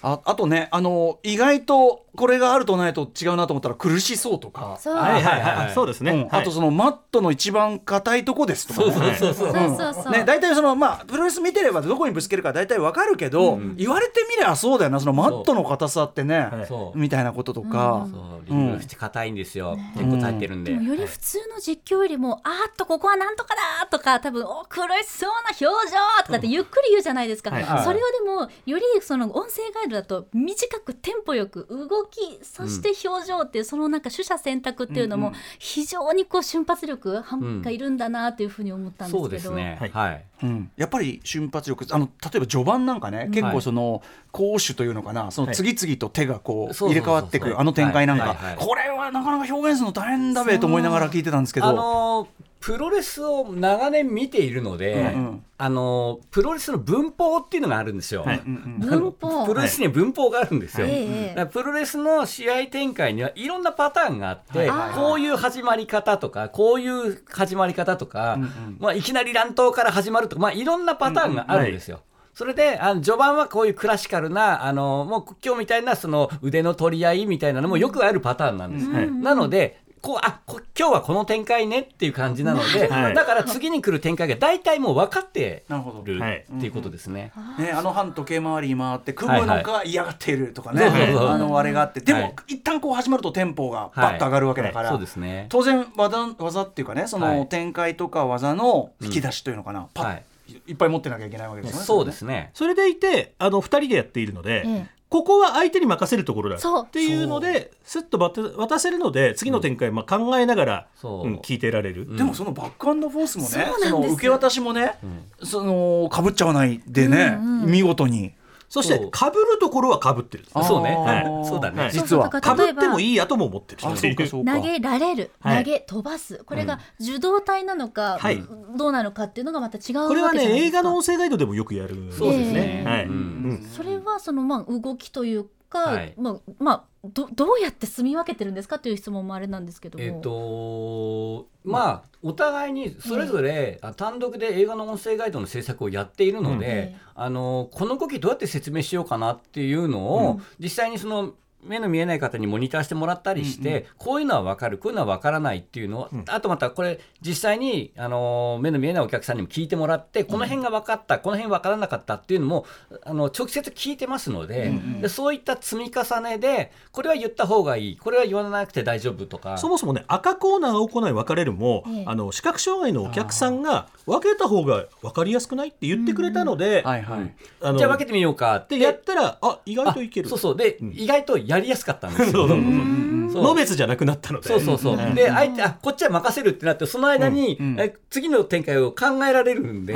[0.02, 4.96] あとねあの意外とこれがあるとないと違うなと思ったら苦しそうとか、そう。
[4.96, 5.42] はいはいはい。
[5.42, 6.20] はいはいそうですね、うん。
[6.28, 6.42] はい。
[6.42, 16.50] あとそのマットの一番硬いとこですとかね、そうそうそうそうそうそうね、大体そのまあプロレス見てればどこにぶつけるか大体わかるけど、言われてみればそうだよなそのマットの硬さってね、
[16.96, 27.52] みたいなこととか、そうリング縁硬いんですよ、結構入ってるんで、より普通の実況よりも、あーっとここはなんとかだとか多分お苦しそうな表情とかってゆっくり言うじゃないですか、
[27.84, 37.24] それをでもよりその音声ガイドだと短くテンポよく動きそして表情っていうそのなんか取捨選択っていうのも非常にこう瞬発力
[37.62, 39.78] がいるんだなというふうに思ったんですけど、そうですね。
[39.80, 39.90] はい。
[39.90, 40.26] はい。
[40.44, 48.66] うん、やっぱり瞬発力あの例えば序盤なんかね、結構その攻守というのかなそのはい次々と手がこう入れ替わってくるあの展開なんか、はいはいはい。
[48.66, 51.68] これはなかなか表現するの大変だべと思いながら聞いてたんですけど。
[51.68, 55.46] あのープロレスを長年見ているので、うんうん。
[55.58, 58.24] あのープロレスの文法っていうのがあるんですよ。
[58.24, 58.42] はい。
[58.46, 59.46] 文法。
[59.46, 60.88] プロレスには文法があるんですよ。
[60.88, 64.70] ええだからプロレスの試合展開にはいろんなパターンがあって、はい。
[64.70, 64.80] はい。
[64.80, 68.40] はいこういう始まり方とか、こういう始まり方とか、
[68.80, 72.00] まあ、いきなり乱闘から始まるとか、まあ、いろんなパターンがあるんですよ。
[72.34, 78.90] それであの序盤はこういうクラシカルなあのもう今日みたいなその腕の取り合いみたいなのもよくあるパターンなんです。
[78.90, 79.12] はい。
[79.12, 83.14] なのでこうあこ今日はこの展開ねっていう感じなので、 はい。
[83.14, 87.32] だから次に来る展開が大体もう分かってなるっていうことですね。
[87.58, 92.02] ね、あの半時計回りに回って組むのか嫌がっているとかね、あのあれがあって。
[92.02, 92.34] でも、はい。
[92.48, 95.46] 一旦こう始まるとテンポがバッと上がるわけだから、そうですね。
[95.48, 97.48] 当然技技っていうかねその、はい。
[97.48, 100.24] 展開とか技の引き出しというのかな、パッ、はい
[100.68, 101.86] い、っぱい持ってなきゃいけないわけですよね。
[101.86, 102.52] そうですね。
[102.54, 102.90] それで。
[102.90, 106.56] いてあの2人でやっているので、ええここは相手に任せるところだ。
[106.58, 111.28] っていうのですっと渡せるので次の展開、まあ、考えながら、そう。
[111.28, 114.98] うん聞いてられる、でもそのバックアンドフォースもねその受け渡しもね、
[115.44, 118.34] そのかぶっちゃわないでね、見事に
[118.74, 120.46] そしてかぶるところはかぶってる。
[120.64, 120.96] そうね。
[120.96, 121.46] はい。
[121.46, 121.80] そうだね。
[121.80, 121.92] はい。
[121.92, 122.56] 実はそうか。
[122.56, 123.82] ぶってもいいいやとも思ってる。
[123.84, 125.64] 投げられる、はい。
[125.64, 126.44] 投げ飛ばす。
[126.44, 128.44] これが受動体なのか、はい。
[128.76, 130.78] どうなのかっていうのがまた違うわこれはけじゃないですか。
[130.78, 132.84] ね映画の音声ガイドでもよくやるんですそうですえね。
[132.84, 133.06] はい。
[133.06, 133.70] うん。
[133.72, 136.14] それはそのまあ動きというか、はい。
[136.18, 140.06] まあまあどどうやって住み分けてるんですかという質問もあれなんですけども。
[140.06, 151.34] えっ、とまあお互いにそれぞれ、あ単独で映画の音声ガイドの制作をやっているので、ええあのこの動きどうやって説明しようかなっていうのを、実際にその
[151.66, 162.66] 目の見えない方にモニターしてもらったりして、こういうのは分かるこういうのは分からないっていうのを、あとまたこれ実際にあの目の見えないお客さんにも聞いてもらってこの辺が分かった、この辺分からなかったっていうのも
[163.04, 169.58] あの直接聞いてますので,、でそういった積み重ねでこれは言った方がいいこれは言わなくて大丈夫とか。
[169.58, 172.04] そもそもね赤コーナー青コーナーに分かれるも、ええ。
[172.08, 178.74] あの視覚障害のお客さんが分けた方が分かりやすくないって言ってくれたので、はいはい、あのじゃあ分けてみようかって。
[178.78, 180.28] でやったらあ意外といける。
[180.28, 180.58] あそうそう。
[180.58, 182.32] で、意外とやりやすかったんですよ。
[182.32, 183.32] そうそうそう。
[183.34, 183.44] そう。
[183.44, 184.48] のべつじゃなくなったので。
[184.48, 185.16] そうそうそう。
[185.16, 189.94] で、相手、あ、こっちは任せるってなって、その間に、え次の展開を考えられるんで、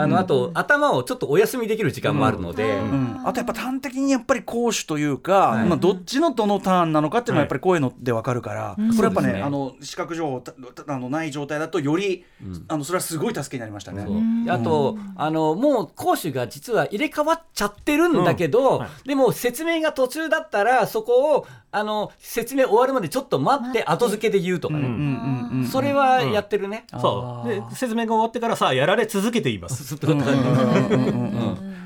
[0.00, 5.68] あの、あと、頭をちょっとお休みできる時間もあるので、うんあとやっぱ端的にやっぱり攻守というか、い。
[5.68, 10.42] まあ、どっちのどのターンなのかっていうのはやっぱりこういうのでわかるから、これやっぱねあの視覚情報
[10.86, 12.24] あのない状態だとより、
[12.68, 14.06] あのそれはすごい助けになりましたね。
[14.48, 24.80] あと、あの、もう攻守が実は入れ替わっちゃってるんだけど、でも説明が途中だったら、そこを、あの、説明終わるまでちょっと待って、後付けで言うとかね。
[24.80, 26.84] うんうんうんそれはやってるね。
[27.00, 27.48] そう。
[27.48, 29.96] で説明が終わってからさあやられ続けています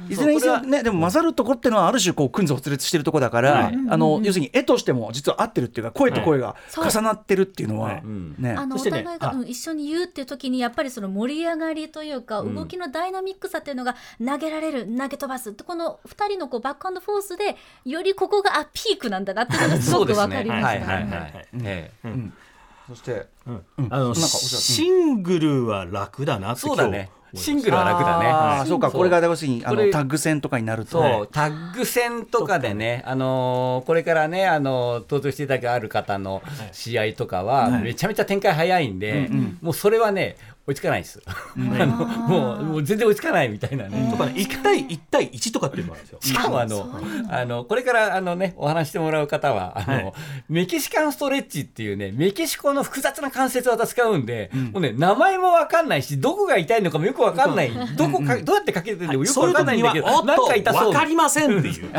[0.08, 3.78] いずれにせよねでも混ざるところっていうのはある種こう訓図発列してるところだから、はい。
[3.88, 8.02] あの要するに絵としても実は合ってるっていうか声と声が重なってるっていうのは、はい。
[8.04, 8.34] うん。
[8.38, 8.52] ね。
[8.52, 12.54] あのお互いが、あうん一緒に言うっていう時にやっぱりその盛り上がりというか、ん。
[12.54, 21.10] 動きのダイナミックさっていうのが投げられる投げ飛ばすってこの2人のこうバックアンドフォースでよりここがあピークなんだなっていうのがすごく分かりましたはいはいはいね。
[21.12, 21.48] はい。
[21.64, 22.54] ええ
[22.86, 24.62] そしてあのなんかおっしゃる。
[24.62, 27.10] シングルは楽だなってそうだね。
[27.34, 28.26] シングルは楽だね。
[28.26, 39.28] あーそうかこれが要するにあのタッグ戦とかになるとそう、タッグ戦とかでね、あのーこれからね、あのー登場していただくある方の試合とかは、めちゃめちゃ展開早いんで、
[39.60, 41.20] もうそれはね、追いつかないです。
[41.26, 44.08] あのもうもう全然追いつかないみたいなね。
[44.10, 50.12] とかね1対1対1とかっていうのもあるんですよしかもあの、あの、これからあのね、お話してもらう方は、あの、はい。
[50.48, 57.72] メキシカンストレッチっていうね、メキシコの複雑な関節技使うんで、もうね、名前もわかんないし、どこが痛いのかもよくわかんない。
[57.96, 60.92] どこか、どうやってかけてるのかよくそういわう時にはかんないんだけど、なんか痛とそう。
[60.92, 61.90] 分かりませんっていう。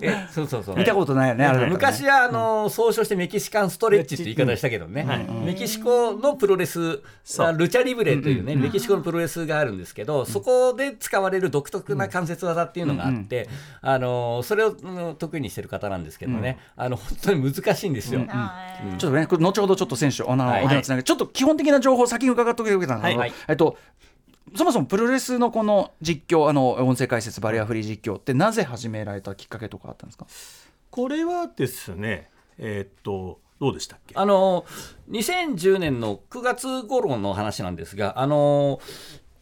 [0.00, 0.76] えそうそうそう。
[0.76, 5.06] 見たことないよねあれ昔はあの総称してメキシカンストレッチって言い方したけどね、
[5.44, 7.00] メキシコのプロレス、ル
[7.68, 13.48] チャリブレというね、メキシコのプロレスがあるんですけど、そこで使われる独特な関節技っていうのがあって、
[13.80, 18.20] あのそれをうん得意にしてる方なんですけどね、あの本当に難しいんですよ。
[18.28, 18.98] はい。
[18.98, 20.64] ちょっとね、これ後ほどちょっと選手、あの、はい。
[20.64, 23.32] お電話つなげて、ちょっと基本的な情報を先に伺っておけたんだけど、はい。
[23.48, 23.76] えっと、
[24.54, 30.26] そもそもプロレスのこの実況、あの音声解説、バリアフリー実況って、なぜ始められたきっかけとかあったんですか？
[30.90, 34.14] これはですねえーっとどうでしたっけ？
[34.16, 34.64] あの
[35.10, 38.80] 2010年の9月頃の話なんですが、あの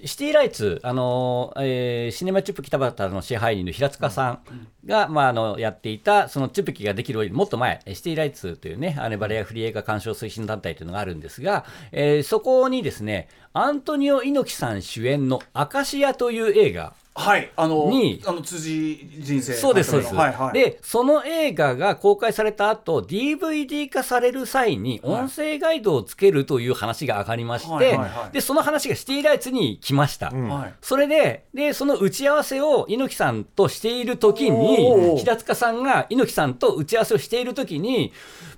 [0.04, 4.40] シティライツ、あのえーシネマチュップ北畑の支配人の平塚さん
[4.84, 20.14] が、まあ、あのやっていた、そのチュップキができるよりもっと前、シティライツというね、あのバレアフリー映画鑑賞推進団体というのがあるんですが、えーそこにですね、アントニオ猪木さん主演のアカシアという映画、はい、あのにあの辻人生そうです、そうです。
[20.14, 28.32] はいはい、で、その映画が公開された後、DVD 化される際に音声ガイドをつけるという話が上がりまして、はいはいはい。
[28.32, 30.30] で、その話がシティライツに来ました。
[30.30, 30.74] はい。
[30.80, 35.16] それで、で、その打ち合わせを猪木さんとしている時おに、ー。
[35.18, 38.12] 平塚さんが猪木さんと打ち合わせをしている時に、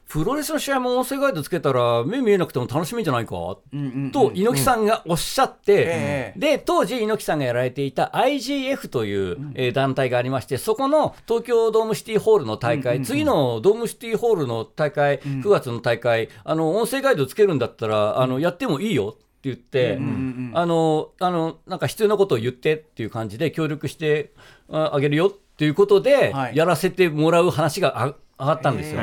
[0.08, 3.36] プロレスの試合も音声ガイドつけたら目見えなくても楽しみじゃないか、
[3.72, 6.38] うんうんと猪木さんがおっしゃって、ええ。
[6.38, 19.16] で当時猪木さんがやられていた IGF という、えー団体がありまして、そこの東京ドームシティホールの大会、次のドームシティホールの大会、9月の大会、あの音声ガイドつけるんだったら、あのやってもいいよ。
[19.16, 19.98] って言って、
[20.54, 24.32] あのあのなんか必要なことを言ってっていう感じで協力して
[24.70, 26.56] ああげるよっていうことで、はい。
[26.56, 29.00] やらせてもらう話があ上がったんですよ。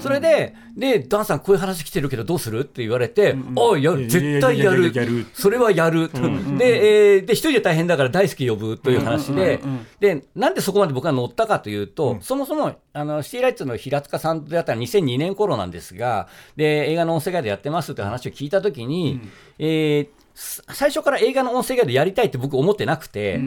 [0.00, 3.34] それで、で、ダンさん、こういう話来てるけど、どうするって言われて、
[3.74, 4.92] あやる、絶対やる。
[4.94, 6.08] ややる、それはやる、
[6.58, 9.60] で、えーで、一人で大変だから大好き呼ぶという話で、
[10.00, 19.20] で、なんでそこまで僕が乗ったかというと、そもそも、あの、シティライツの平塚さんであったら2002年頃なんですが、で、映画の音声ガイドやってますって話を聞いたときに、
[19.58, 23.40] え最初から映画の音声ガイドやりたいって僕思ってなくて、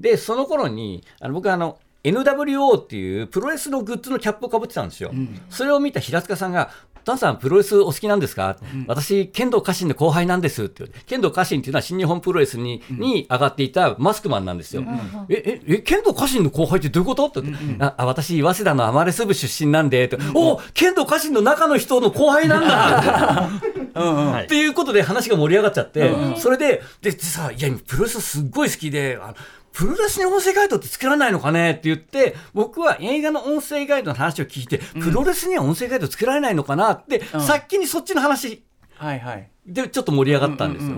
[0.00, 1.78] で、その頃に、あの僕あの、
[2.12, 5.12] NWO っていうプロレスのグッズのキャップをかぶってたんですよ。
[5.50, 6.70] それを見た平塚さんが、
[7.04, 14.84] ダンさん、プロレスお好きなんですか、私、剣道家臣の後輩なんですって言って、剣道家臣っていうのは新日本プロレスに,、に上がっていたマスクマンなんですよ。
[15.30, 17.26] え、え、え、剣道家臣の後輩ってどういうこと？
[17.26, 23.48] って言って、ああ、私、早稲田のアマレス部出身なんで、ってお剣道家臣の中の人の後輩なんだ
[23.94, 24.56] はいって。
[24.56, 29.34] いうことで話が盛り上がっちゃって、それで、で、でさ、いや、プロレスすっごい好きで、あの
[29.72, 38.64] プロレスに音声ガイドって作らないのかねって言って、僕は映画の音声ガイドの話を聞いて、プロレスには音声ガイド作られないのかなって、先にそっちの話
[38.96, 39.48] はいはい。
[39.64, 40.96] でちょっと盛り上がったんですよ。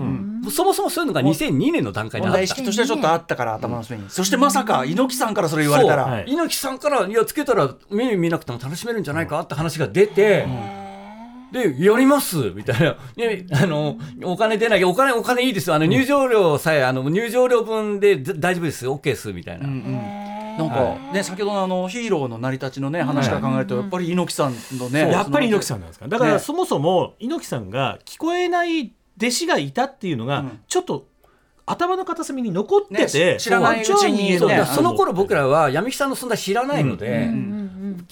[0.49, 2.37] そもそもそういうのが2002年の段階であった。
[2.37, 2.63] 問題意識。
[2.63, 4.09] としてはちょっとあったから頭の隅に。
[4.09, 10.47] そしてまさか猪木さんからそれ言われたら、猪木さんから、いや、つけたら目見なくても楽しめるんじゃないかって話が出て、
[11.51, 12.97] で、やりますみたいな。
[13.15, 15.75] ね、あの、お金出ない、お金、お金いいですよ。
[15.75, 18.87] あの、入場料さえ、あの、入場料分でだ大丈夫です。
[18.87, 19.33] OK です。
[19.33, 19.67] みたいな。
[20.57, 26.09] なんかね先ほどのあのヒーローの成り立ちのね話から考えるとやっぱり猪木さんのねやっぱり猪木さんんなんですか？
[26.09, 31.07] だからねそもそも猪木さんが聞こえない弟子がいたっていうのがちょっと
[31.65, 37.29] 頭の片隅に残ってねて、知らないうちにその頃僕らは闇木さんの存在知らないので、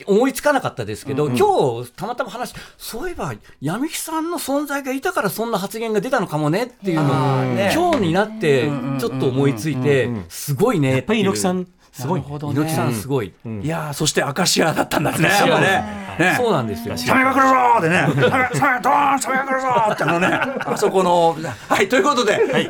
[0.06, 7.72] 思いつかなかったですけど、今日たまたま話そういえば闇木さんの存在がいたからそんな発言が出たのかもねっていうのを、ね。
[7.74, 8.70] 今日になって
[9.00, 12.28] ちょっと思いついて、すごいねやっぱり猪木さんすごいね。
[12.30, 15.28] 猪木さんすごい、いやーそして明石家だったんですね。
[15.28, 16.00] やっぱね。
[16.20, 16.34] ね。
[16.38, 16.98] そうなんですよ。
[16.98, 20.28] サメが来るぞーってね、サメ、サメ、ドーン、サメが来るぞーってあのね、
[20.66, 21.36] あそこの、
[21.68, 22.70] はい、ということで、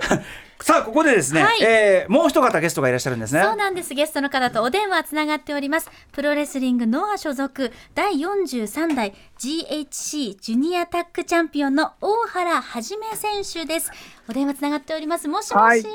[0.62, 3.42] さあ、ここでですね、はいえーもう一方ゲストがいらっしゃるんですね。
[3.42, 3.94] そうなんです。
[3.94, 5.90] ゲストの方とお電話つながっております。
[6.12, 13.92] プロレスリングノア所属第43代 GHC ジュニアタックチャンピオンの大原はじめ選手です。
[14.30, 15.28] お電話つながっております。
[15.28, 15.88] もしもし。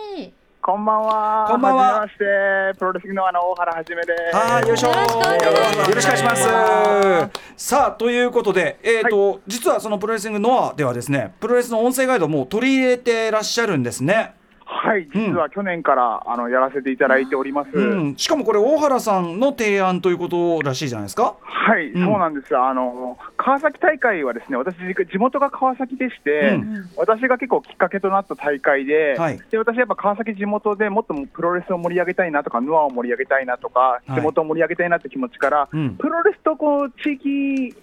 [0.62, 1.46] こんばんは。
[1.50, 4.36] こんばんははじめまして、プロレスのあの大原はじめです。
[4.36, 5.44] はい、よろしくお願いします
[5.90, 6.36] よろしくお願いしま
[7.56, 7.64] す。
[7.66, 14.36] さあ、ということで、えっ、と、実はそのプロレスリングノアではですね、プロレスの音声ガイドをもう取り入れてらっしゃるんですね。
[14.77, 17.70] はい、実は去年から、あのやらせていただいております。
[17.72, 21.37] うん、しかもこれ大原さんの提案ということらしいじゃないですか。
[21.43, 22.05] はい、うん。
[22.05, 22.66] そうなんですよ。
[22.68, 26.91] あの川崎大会はですね、私地元が川崎でして、うん。
[26.97, 29.41] 私が結構きっかけとなった大会で、はい。
[29.51, 34.12] で私やっぱ川崎地元でもっとプロレスを盛り上げたいなとか、ノアを盛り上げたいなとか、い。
[34.12, 35.97] 地元を盛り上げたいなって気持ちから、うん。
[35.97, 37.75] プロレスとこう地域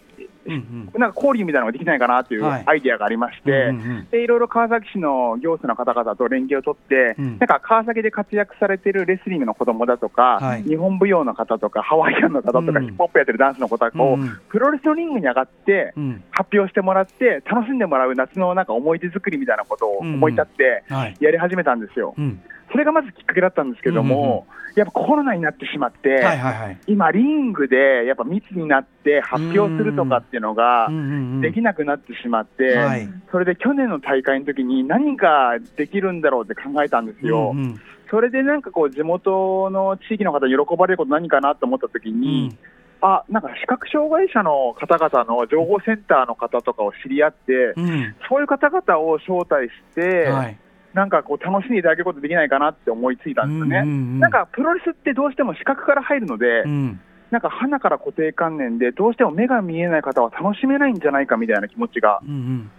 [0.45, 0.99] うんうん。
[0.99, 2.63] なんか交流みたいなのができないかなというはい。
[2.65, 4.07] アイデアがありまして、うんうんうん。
[4.09, 7.37] でいろいろ川崎市の行政の方々と連携を取って、うん。
[7.39, 10.63] なんか川崎で活躍されてるレスリングの子供だとか、はい。
[10.63, 12.85] 日本舞踊の方とか、ハワイアンの方とか、うん。
[12.85, 14.39] ヒップホップやってるダンスの子とかを、うんうん。
[14.49, 16.23] プロレスのリングに上がって、うん。
[16.31, 21.17] 発表してもらって、楽しんでもらう夏のなんか思い出作りみたいなことを思い立って、はい。
[21.19, 22.13] やり始めたんですよ。
[22.17, 22.41] うん。
[22.71, 26.77] それがまずきっかけだったんですけども、やっぱコロナになってしまって、はいはいはい。
[26.87, 37.51] 今、リングでやっぱ密になって発表するとかっていうのがうんうんうんできなくなってしまって、はいそれで去年の大会の時に何ができるんだろうって考えたんですよ。
[37.51, 42.57] うんうんそれでなんかこう地元の地域の方に喜ばれること何かなと思った時に、うん
[43.01, 50.57] あなんか視覚障害者の方々の情報センターの方とかを知り合って、うんそういう方々を招待して、はい。
[50.93, 53.77] なんかこう楽しんでいただけることできないかなって思いついたんですよね。
[53.77, 56.99] うんうんうんなんかプロレスってどうしても視覚から入るので、うん
[57.31, 62.19] なんか鼻から固定観念で、どうしても目が見えない方は楽しめないんじゃないかみたいな気持ちが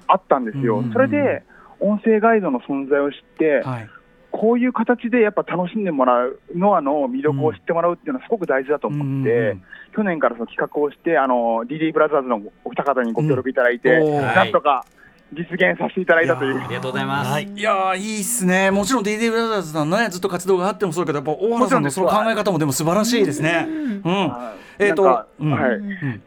[0.07, 0.75] あったんですよ。
[0.75, 1.43] うんうんうんそれで
[1.81, 3.89] 音声ガイドの存在を知って、はい。
[4.31, 9.63] こういう形でやっぱ楽しんでもらう、ノアの魅力を知ってもらうっていうのはすごく大事だと思って、うんうんうん
[9.95, 14.87] 去年からその企画をして、あの DD ブラザーズのお二方にご協力いただいて、うんなんとか
[15.33, 16.61] 実現させていただいたという。
[16.63, 17.31] ありがとうございます。
[17.31, 18.71] はいいやーいいっすね。
[18.71, 23.67] もちろん DD ブラザーズさんのねずっと活動があってもそうだけどやっぱ大原さんのその考え方もでも素晴らしいですね。
[23.69, 24.29] うん。
[24.29, 26.23] はいえっとなんかうんはいうん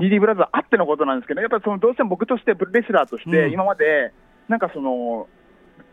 [0.00, 4.12] DD ブラザーあってのことなんですけど、やっぱりそのどうしても僕として、レスラーとして、うん今まで、
[4.48, 5.28] なんかその、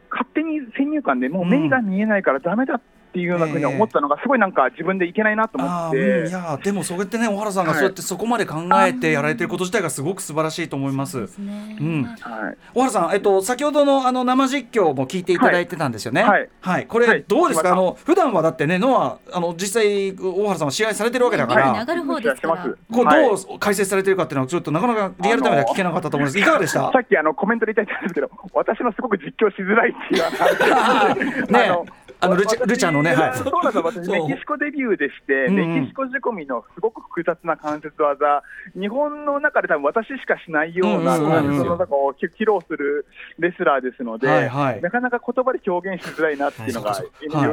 [0.10, 6.28] 勝手に先入観でもう目が見えないからダメだっっていうようなふうに思ったのが、すごいなんか自分でいけないなと思って、うん。
[6.28, 7.80] いやーでもそれってね小原さんがはい。
[7.80, 8.55] そうやってそこまで考
[8.86, 11.22] えてやられてること自体がすごく素晴らしいと思います。
[11.22, 11.78] ですね。
[11.80, 12.03] うん。
[12.03, 16.24] はい、小原さん、えっと、先ほどのあの生実況も聞いていただいてたんですよね。
[16.62, 16.88] はい。
[16.88, 17.24] これ、はい。
[17.28, 21.72] どうですか、聞きましたあの普段はだってね、ノア、あの実際、大原さんは試合されてるわけだから。
[21.72, 22.64] 上がる方ですから。
[22.64, 26.39] してますこうはいどう解説されてるかっていうのは、ちょっとなかなかリアルタイムでは聞けなかったと思うんです。
[26.39, 26.80] いかがでした？
[26.91, 26.99] さ。
[26.99, 31.47] っきあのコメントで言いたいんですけど、私のすごく実況しづらいっていう話。
[31.51, 33.38] ねあのルチ私ルチャのねはい。
[33.38, 35.74] そうなんです私、メキシコデビューでして、うんうん。
[35.76, 38.43] メキシコ仕込みのすごく複雑な関節技、
[38.74, 41.32] 日本の中で多分私しかしないようなうんうん。
[41.32, 43.05] うん関節の中を披露する
[43.38, 44.82] レスラーですので、はいはい。
[44.82, 47.05] なかなか言葉で表現しづらいなっていうのが、はい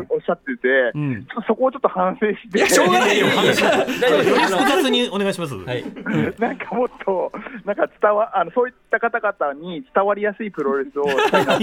[0.08, 1.26] おっしゃってて、うん。
[1.26, 2.58] ちょっとそこをちょっと反省して。
[2.58, 3.26] いやしょうがないよ。
[3.26, 5.54] 複雑にお願いします。
[5.54, 5.84] はい
[6.38, 7.32] なんかもっと、
[7.64, 11.58] なんか伝わあのそういった方々に伝わりやすいプロレスをしたいなっ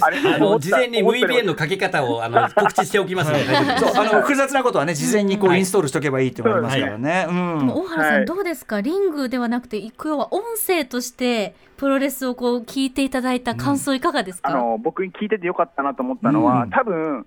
[0.00, 3.44] あの事前に VPN のかけ方をあの告知しておきますので。
[3.44, 7.26] そうあの複雑なことはね、事前にこうインストールしておけばいいって言われますからね。
[7.28, 8.24] 大原さん、はい。
[8.24, 8.80] どうですか？
[8.80, 16.70] リングではなくて要は音声としてプロレスをこう聞いていただいた感想いかがですか、あの僕に聞いててよかったなと思ったのは、うん。
[16.70, 17.26] 多分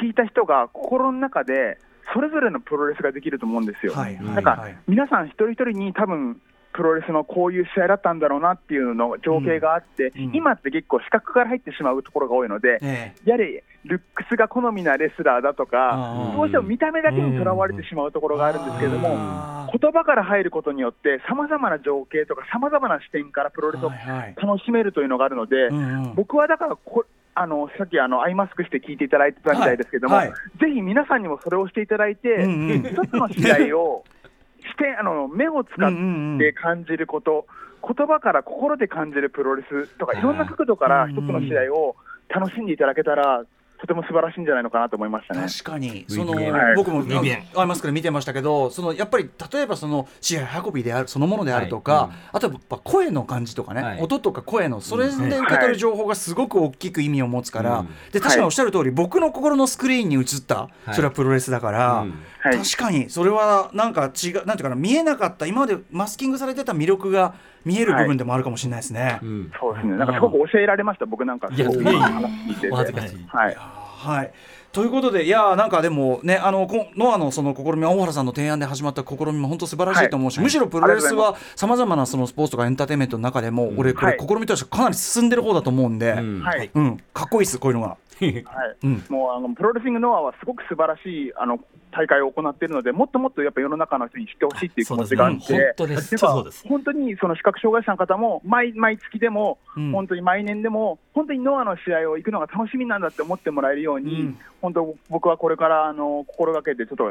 [0.00, 1.78] 聞いた人が心の中で
[2.14, 3.92] それぞれのプロレスができると思うんですよ。
[3.92, 6.40] はいはいなんか、はい皆さん一人一人に多分
[6.74, 10.24] プロレスのこういう試合だったんだろうなっていうの情景があって、うん。
[10.24, 10.36] うん。
[10.36, 23.90] 今って結構視覚から入ってしまうところが多いので、えやれルックスが好みなレスラーだとか、どうしても見た目だけにとらわれてしまうところがあるんですけれども、あ言葉から入ることによって、さまざまな情景とか、さまざまな視点からプロレスを
[24.36, 25.68] 楽しめるというのがあるので、
[26.14, 27.04] 僕はだからこ
[27.34, 30.28] あのさっきあのアイマスクして聞いていただいてたみたいですけども、はい。
[30.28, 34.04] はいぜひ皆さんにもそれをしていただいて、一つの試合を
[34.62, 35.90] してあの目を使っ
[36.38, 37.46] て感じること、
[37.82, 40.22] 言葉から心で感じるプロレスとか、はいい。
[40.22, 41.96] ろんな角度からうん一つの試合を
[42.28, 43.42] 楽しんでいただけたら、
[43.82, 45.44] とても素晴らしいんじゃないのかなと思いましたね。
[45.44, 46.04] 確かに。
[46.06, 46.76] その、はい。
[46.76, 52.16] 僕もアイマスクで見てましたけどそのやっぱり例えばその試合運びであるそのものであるとか、はいうん。
[52.34, 54.00] あとはやっぱ声の感じとかね、はい。
[54.00, 57.88] 音とか声のそれで受け取る情報がすごく大きく意味を持つから、うん。
[58.12, 60.94] で確かにおっしゃる通り、僕の心のスクリーンに映った、はい。
[60.94, 62.06] それはプロレスだから。
[62.42, 69.18] 確かにそれはなんか違うなんていうかな見えなかった今までマスキングされてた魅力が見える部分でもあるかもしれないですね。
[69.22, 69.52] うん。
[69.60, 72.00] そうですね、なんかすごく教えられました、僕なんか、いやすごくいやいや。
[72.08, 72.70] 話聞いてて。
[72.70, 73.26] お恥ずかしい。
[73.28, 73.56] はい。
[73.56, 74.32] はい。
[74.72, 80.44] ということで、いやーなんかでもね、あのこノアのその試みは大原さんの提案で始まった試みも本当素晴らしいと思うし、はい。
[80.44, 84.18] むしろプロレスはさまざまなそのスポーツとかエンターテインメントの中でも、俺これはい。
[84.18, 86.38] 試みとしてかなり進んでる方だと思うんで、う、うん。
[86.38, 86.70] んはい。
[87.12, 87.88] かっこいいですこういうのが。
[87.88, 87.96] は
[88.26, 88.44] い。
[88.82, 89.04] うん。
[89.10, 91.58] もうあのプロレスリングノアはすごく素晴らしいあの
[91.92, 95.76] 大会を行っているので、もっともっとやっぱ世の中の人に知ってほしいっていう気持ちがあって、そうです。
[95.76, 96.68] 本当ですでそうです。
[96.68, 99.92] 本当にその視覚障害者の方も毎毎月でも、うん。
[99.92, 104.38] 本当に毎年でも、本当にノアの試合を行くのが楽しみなんだって思ってもらえるように、うん。
[104.60, 107.04] 本当、僕はこれからあの心がけて、ちょっと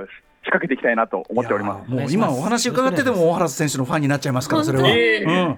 [0.44, 1.92] 仕掛けていきたいなと思っております。
[1.92, 4.86] もう今お話伺ってても大原選手のファンになっちゃいますからそれは。
[4.86, 5.58] 本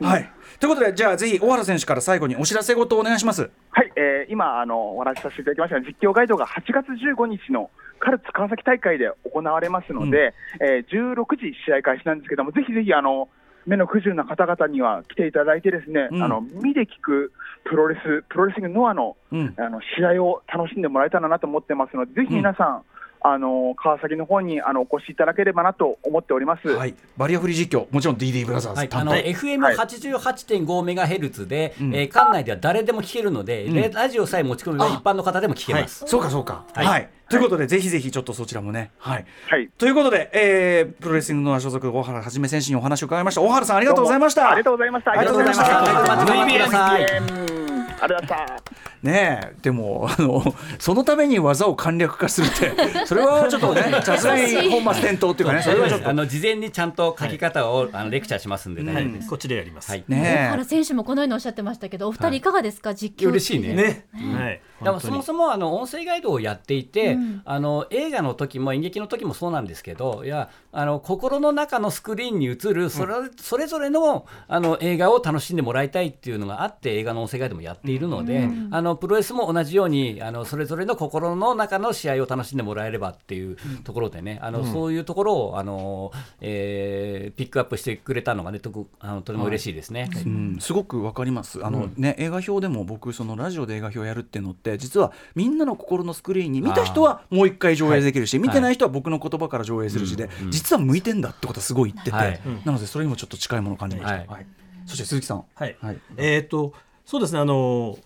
[0.00, 0.08] うん。
[0.08, 0.30] はい。
[0.58, 3.50] ということでじゃあぜひ大原選手から最後にお知らせ事をお願いします。
[3.70, 5.80] はい、えー今あの、お話しさせていただきました。
[5.80, 7.70] が、実況ガイドが8月15日の
[8.04, 13.30] カルツ川崎大会で行われますので、えー16時試合開始なんですけども、ぜひぜひあの
[13.66, 16.22] 目の不自由な方々には来ていただいて、ですね、うん。
[16.22, 17.32] あの見で聞く
[17.64, 19.54] プロレス、プロレスリングノアの,、うん。
[19.56, 22.82] あの試合を楽しんでもらえたらなと思ってますので、ぜひ皆さん、
[23.26, 26.68] あの川崎の方にあのお越しいただければなと思っております。
[26.68, 26.94] はい。
[27.16, 29.30] バリアフリー実況もちろん DD ブラザーズはい、あの担当。
[29.30, 36.04] FM88.5 メガヘルツで、うんえー館内では誰でも聞けるので、んレラジオさえ持ち込めば一般の方でも聞けます。
[36.06, 36.66] そうかそうか。
[36.74, 36.84] は。
[36.84, 38.90] はいいということでぜひぜひちょっとそちらもね。
[38.98, 39.24] はい。
[39.48, 43.40] はいということで、えー、プロレスリングの所属大原はじめ選手にお話を伺いました。
[43.40, 44.50] 大原さんありがとうございました。
[44.50, 45.12] ありがとうございました。
[45.12, 52.72] ありがとうございましたありがとうございましたありがとうございましたねえでもあのそのために技を簡略化するって
[53.06, 55.62] それはちょっとねさすがに本末転倒っていうかね。
[55.62, 56.08] それはちょっと。
[56.08, 59.28] あの事前にちゃんと書き方を、あのレクチャーしますんで大丈夫です。
[59.28, 59.90] こっちでやります。
[59.90, 60.04] はい。
[60.08, 62.40] 大ね原選手もこのようにおっしゃってましたけどお二人い。
[62.40, 63.28] かがですか、実況。
[63.30, 63.74] 嬉しいね。
[63.74, 64.06] ね。
[64.14, 64.60] はい。
[64.82, 67.42] でもそもそもあの音声ガイドをやっていて、うん。
[67.44, 90.08] あの映画の時も演劇の時もそうなんですけどいやあの心の中のスクリーンに映るそれ,、それぞれのあの映画を楽しんでもらいたいっていうのがあって映画の音声ガイドもやっているので、あのプロレスも同じようにあのそれぞれの心の中の試合を楽しんでもらえればっていうところでね、あのそういうところをあの、えーピックアップしてくれたのがねとくあのとても嬉しいですね。
[90.24, 91.64] うん、すごくわかります。
[91.64, 102.40] あの、ね映画表でも僕そのラジオで映画表やるっていうのって実はみんなの心のスクリーンに見た人はもう一回上映できるし、見てない人は僕の言葉から上映するしで、実は向いてんだってことはすごい言ってて、はい。
[102.64, 104.26] なのでそれにもちょっと近いものを感じました、はい。
[104.28, 104.46] はい。
[104.86, 105.44] そして鈴木さん。
[105.54, 105.76] はい。
[105.80, 105.98] はい。
[106.16, 106.72] えっと
[107.04, 107.98] そうですねあの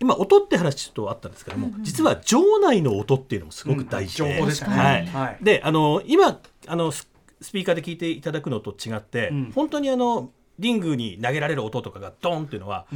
[0.00, 4.36] 今音って話ちょっとあったんですけども、実は場内の音っていうのもすごく大事で、うん。
[4.36, 5.06] 情報ですよねはい。
[5.06, 5.38] はい。
[5.42, 7.08] であの今あのス
[7.40, 9.52] スピーカーで聞いていただくのと違って、ん。
[9.52, 12.86] 本当にあのリングに投げられる音とかがドンっていうのは、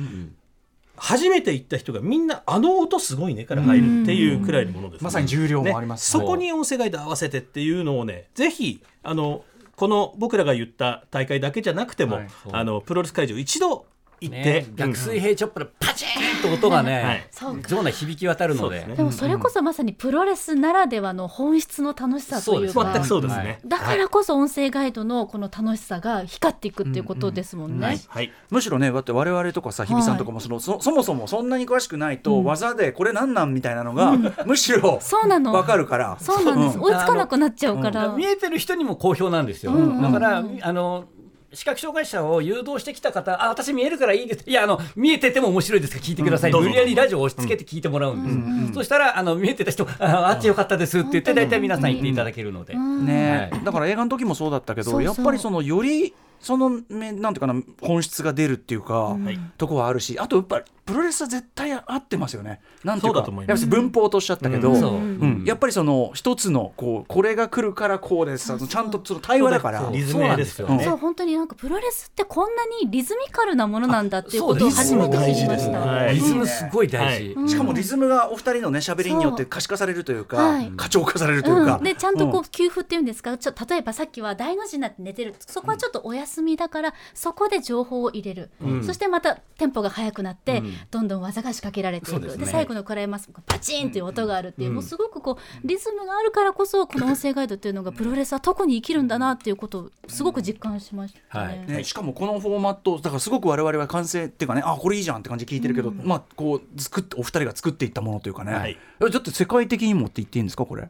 [0.96, 5.04] 初めて行った人がみんなあの音すごいねから入るっていうくらいのものです、ね。
[5.04, 6.16] まさに重量もあります。
[6.16, 9.44] ねそこに音声ガイド合わせてっていうのをねぜひあの
[9.76, 12.28] この僕らが言った大会だけじゃなくても、はい。
[12.52, 13.86] あのプロレス会場一度
[14.20, 17.26] 行って、ね、逆水平チョップでパチーンと音がね、はい。
[17.30, 18.84] そうか場内響き渡るので。
[18.86, 18.96] ね。
[18.96, 22.92] でもそれこそまさにプロレスならではの本質の楽しさというか。
[22.92, 27.86] 全くそうですね、だからこそ音声ガイドのこの楽しさが光っていくっていうことですもんね。
[27.86, 28.32] はい、はい。
[28.50, 34.12] むしろねだって我々とかさ日比さんとかもその、そそもそもそんなに詳しくないと、技でこれなんなんみたいなのが、
[34.44, 35.52] むしろそうなの。
[35.52, 36.16] わかるから。
[36.20, 36.82] そうなんです、ん。
[36.82, 38.08] 追いつかなくなっちゃうから。
[38.08, 41.04] 見えてる人にも好評なんですよ、だからあの
[41.52, 45.98] 視覚障害者を誘導してきた方あ私見えるからいいですいやあの見えてても面白いですか？
[45.98, 53.48] ら聞いてください、無理やりラジオを押し付けて聞いてもらうんです、そしたらあの見えてた人ああっちよかったですって言って大体皆さん言っていただけるので、ね。
[53.50, 53.64] はい。
[53.64, 59.16] だから映画の時もそうだったけどやっぱりそのよりそのめなんていうかな本質が出るっていうか、
[59.56, 62.60] とこはあるしあとやっぱりプロレスは絶対合ってますよね。
[62.82, 63.62] なんていうかそうだと思います。
[63.62, 64.80] やっぱり文法とおっしゃったけど、うん。
[64.80, 64.94] そう。
[64.94, 65.44] うん。
[65.44, 68.46] やっぱりその一つのこうこれが来るからこうです。
[68.66, 69.82] ちゃんとその対話だから。
[69.82, 70.84] そうリズムですよね。
[70.84, 75.84] そう本当になんかプロレスってこんなにリズミカルなものなんだっていうことを初めて知りましリズムた。
[75.84, 80.72] 大事ですリズムすごい大事、はしかもリズムがお二人のね喋りによって可視化されるというか、はい。
[80.76, 85.34] 過聴化されるというか、うん、でちゃんとこうう給付っていうんですか、ちょ例えばさっきは大の字になって寝てる。
[85.38, 88.50] そこはちょっとお休みだからそこで情報を入れる、
[88.84, 92.20] そしてまたテンポが速くなって、どんどん技が仕掛けられていく。
[92.20, 101.64] で,、そうで最後のクライマックスパチンっていう音があるっていう、もうすごくこうリズムがあるからこそこの音声ガイドっていうのがプロレスは特に生きるんだなっていうことをすごく実感しましたね。
[101.66, 108.78] ね、しかもこのフォーマットだからすごく我々は完成っていうかねあこれいいじゃんって感じで聞いてるけど、まあこう作ってお二人が作っていったものというかね、はい。
[109.00, 110.88] えだって世界的にもって言っていいんですかこれ？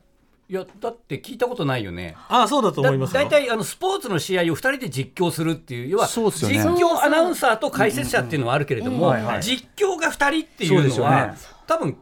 [0.50, 2.16] いやだって聞いたことないよね。
[2.28, 6.56] ああそうだと思います大体あのスポーツの試合を2人で実況するっていう要はそうっすよね。
[6.56, 11.34] 実況アナウンサーと解説者っていうのはあるけれども、実況が2人っていそうのは、ね。
[11.66, 11.98] 多分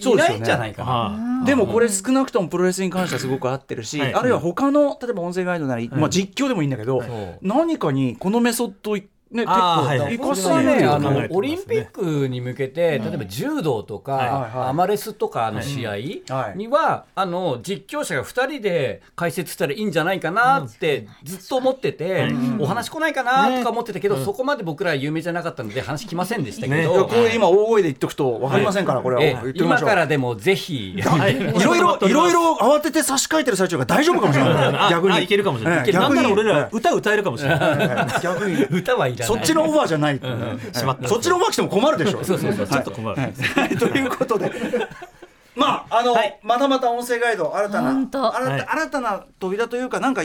[0.00, 0.90] いないんじゃないかな。
[0.90, 4.14] はでもこれ少なくともプロレスに関してはすごく合ってるし、はい。
[4.14, 7.02] あるいは他の例えば音声ガイドなり、まあ、実況でもいいんだけど、
[7.42, 8.98] 何かにこのメソッドを
[9.30, 10.18] ね結構はいはい。
[10.18, 16.56] これはね、あのオリンピックに向けて、例えば柔道とか、はいはいアマレスとかの試合はい。
[16.56, 29.22] には、あの実況者が2人で解説したらいいんじゃないかなってずっと思ってて、お話来ないかなとか思ってたけど、そこまで僕ら有名じゃなかったので話来ませんでしたけど、これ今大声で言っとくと分かりませんから、これは。
[29.22, 29.88] え言ってみましょう。
[29.88, 30.94] 今からでもぜひ。
[30.94, 31.02] い。
[31.02, 34.90] ろいろ いろいろ慌てて差し替えてる最中が大丈夫かもしれない。
[34.90, 35.14] 逆に。
[35.14, 36.32] あいけるかもしれない、ええ逆に。
[36.32, 38.62] 俺ら歌歌えるかもしれない、逆に。
[38.70, 39.17] 歌はい。
[39.24, 41.08] そっちのオファーじゃない、しまった。
[41.08, 42.24] そっちのオファー来ても困るでしょ。
[42.24, 42.66] そうそうそう。
[42.66, 43.76] ちょっと困る、はい。
[43.76, 44.52] ということで。
[45.56, 46.38] まああの、はい。
[46.42, 50.22] またまた音声ガイド新たな新たな扉というかなんか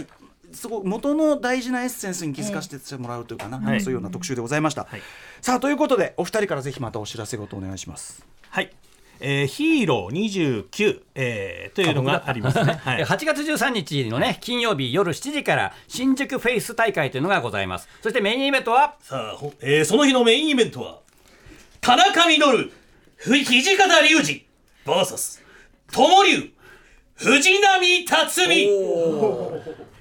[0.51, 3.81] すごい元の大事なエッセンスに気づかせてもらうというかな、はい。
[3.81, 5.01] そういうような特集でございました、はい。
[5.41, 8.25] さあということでお二人からぜひまたお知らせごとお願いします。
[8.49, 8.71] はい、
[9.19, 17.87] えーヒーロー29、えーというのがありますね、はえい、8月13日のね金曜日夜7時から新宿フェイス大会というのがございます。
[18.01, 18.95] そしてメインイベントは？
[19.01, 20.99] さあ、ほえーその日のメインイベントは
[21.81, 22.71] 田中稔
[23.15, 24.45] ふ土方隆二
[24.85, 25.41] VS
[25.91, 26.51] 友龍
[27.15, 28.69] 藤波辰巳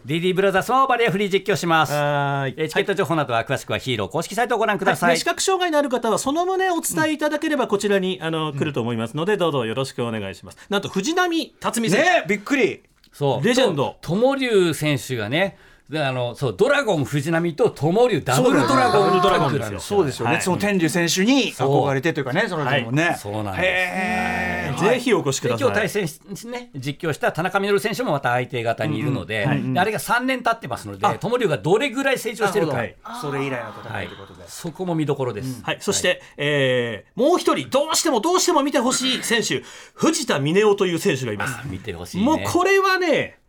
[0.05, 1.92] DD ブラザーズもバリアフリー実況します。
[1.92, 10.59] はえーチケット情報などは詳しくはヒーロー公式サイトをご覧ください、はい視覚障害のある方はその旨お伝えいただければこちらに、あの来ると思いますのでどうぞよろしくお願いします。
[10.68, 12.82] なんと藤波辰巳選手、ねびっくり。
[13.12, 13.46] そう。
[13.46, 13.96] レジェンド。
[14.00, 15.57] と友龍選手がね
[15.93, 19.78] であのそうドラゴン藤波と友龍ダブルドラゴンドラゴンですよ。
[19.78, 20.43] そうですよね、はい。
[20.43, 24.84] その天竜選手に憧れてというかねその人もね、そうなんです。
[24.84, 25.68] ぜひお越しくでださい。
[25.68, 32.82] 今日対戦し、ね、実況した田中稔選手もまた相手方にいるので,、であれが3年経ってますので友龍がどれぐらい成長してるか、
[33.20, 39.62] それ以来の戦いということで、そこも見どころです、はい、そして、えーもう一人どうしてもどうしても見てほしい選手
[39.95, 41.68] 藤田峰夫という選手がいます。
[41.68, 42.24] 見てほしいね。
[42.24, 43.41] もうこれはね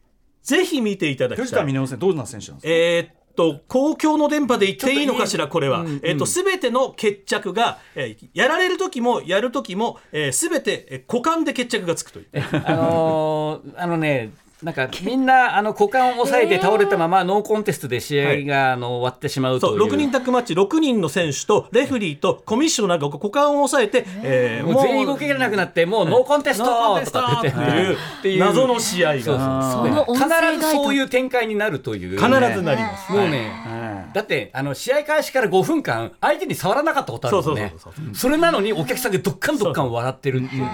[0.44, 1.46] ぜひ見ていただきたい。
[1.46, 2.70] 藤田どんな選手なんですか？
[2.70, 6.02] えーっと公共の電波で言っていいのかしらこれは、うんうん。
[6.04, 12.28] えーっと全ての決着が、えーやられる時もやる時も、えー、全てえー股間で決着がつくという。
[12.34, 14.32] あのーあのね
[14.64, 19.84] なんかみんな あの股間を押さえて倒れたままノーコンテストで試合があの終わってしまうとそいう。
[19.84, 27.93] う6人タッグマッチ6人の選手とレフェリーとコミッショナーが股間を押さえて、えーもう全員動けなくなってもうノーコンテストとトってかって言っていう。
[27.93, 32.18] っていう謎の試合そうそうが必ずそういう展開になるという。
[32.18, 33.11] 必ずなります。
[33.11, 33.51] もうね、
[34.14, 37.74] だってあの試合開始から5分間相手に触らなかったことあるもんね。
[37.78, 40.70] そうそうそうそれなのにお客さんがどっかんどっかん笑ってるっていうね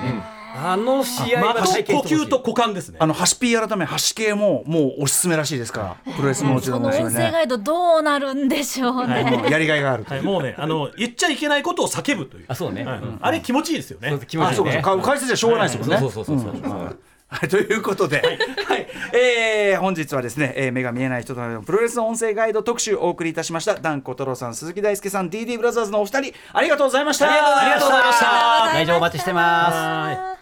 [0.55, 2.97] あの試合まあ、は呼体験してほしい吸と股間ですね。
[2.99, 9.23] あのハシピー改めハシ系ももうおすすめらしいですからプロレスももちの音声ガイドどうなるんでしょうね。
[9.23, 12.45] もうやりがいがあるとはい、もうね、あの言っちゃいけないことを叫ぶという。
[12.47, 12.99] あそうね、はい。
[12.99, 13.19] うん。
[13.21, 14.09] あれ気持ちいいですよね。
[14.09, 15.03] そう気持ちいいあそうかねそうか。
[15.05, 15.97] 解説じゃしょうがないですもんね。
[15.99, 18.87] そうそうそうそうそうはい、ということで、はい。
[19.13, 23.75] えー本日はですね、えー目が見えない人とのプロレスの音声ガイド特集をお送りいたしました。
[23.75, 27.27] ダン・コトロさん鈴木大輔さん DD ブラザーズのお二人ありがとうございました。
[27.27, 28.25] ありがとうございました。
[28.73, 29.75] 来場お待ちしてます。
[29.75, 30.39] はい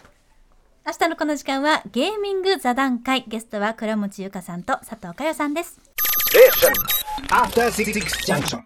[0.88, 5.78] 明日のこの時間はゲーミング座談会ゲストは倉持ゆかさんと佐藤佳代さんです。
[7.28, 8.62] After Six Junction.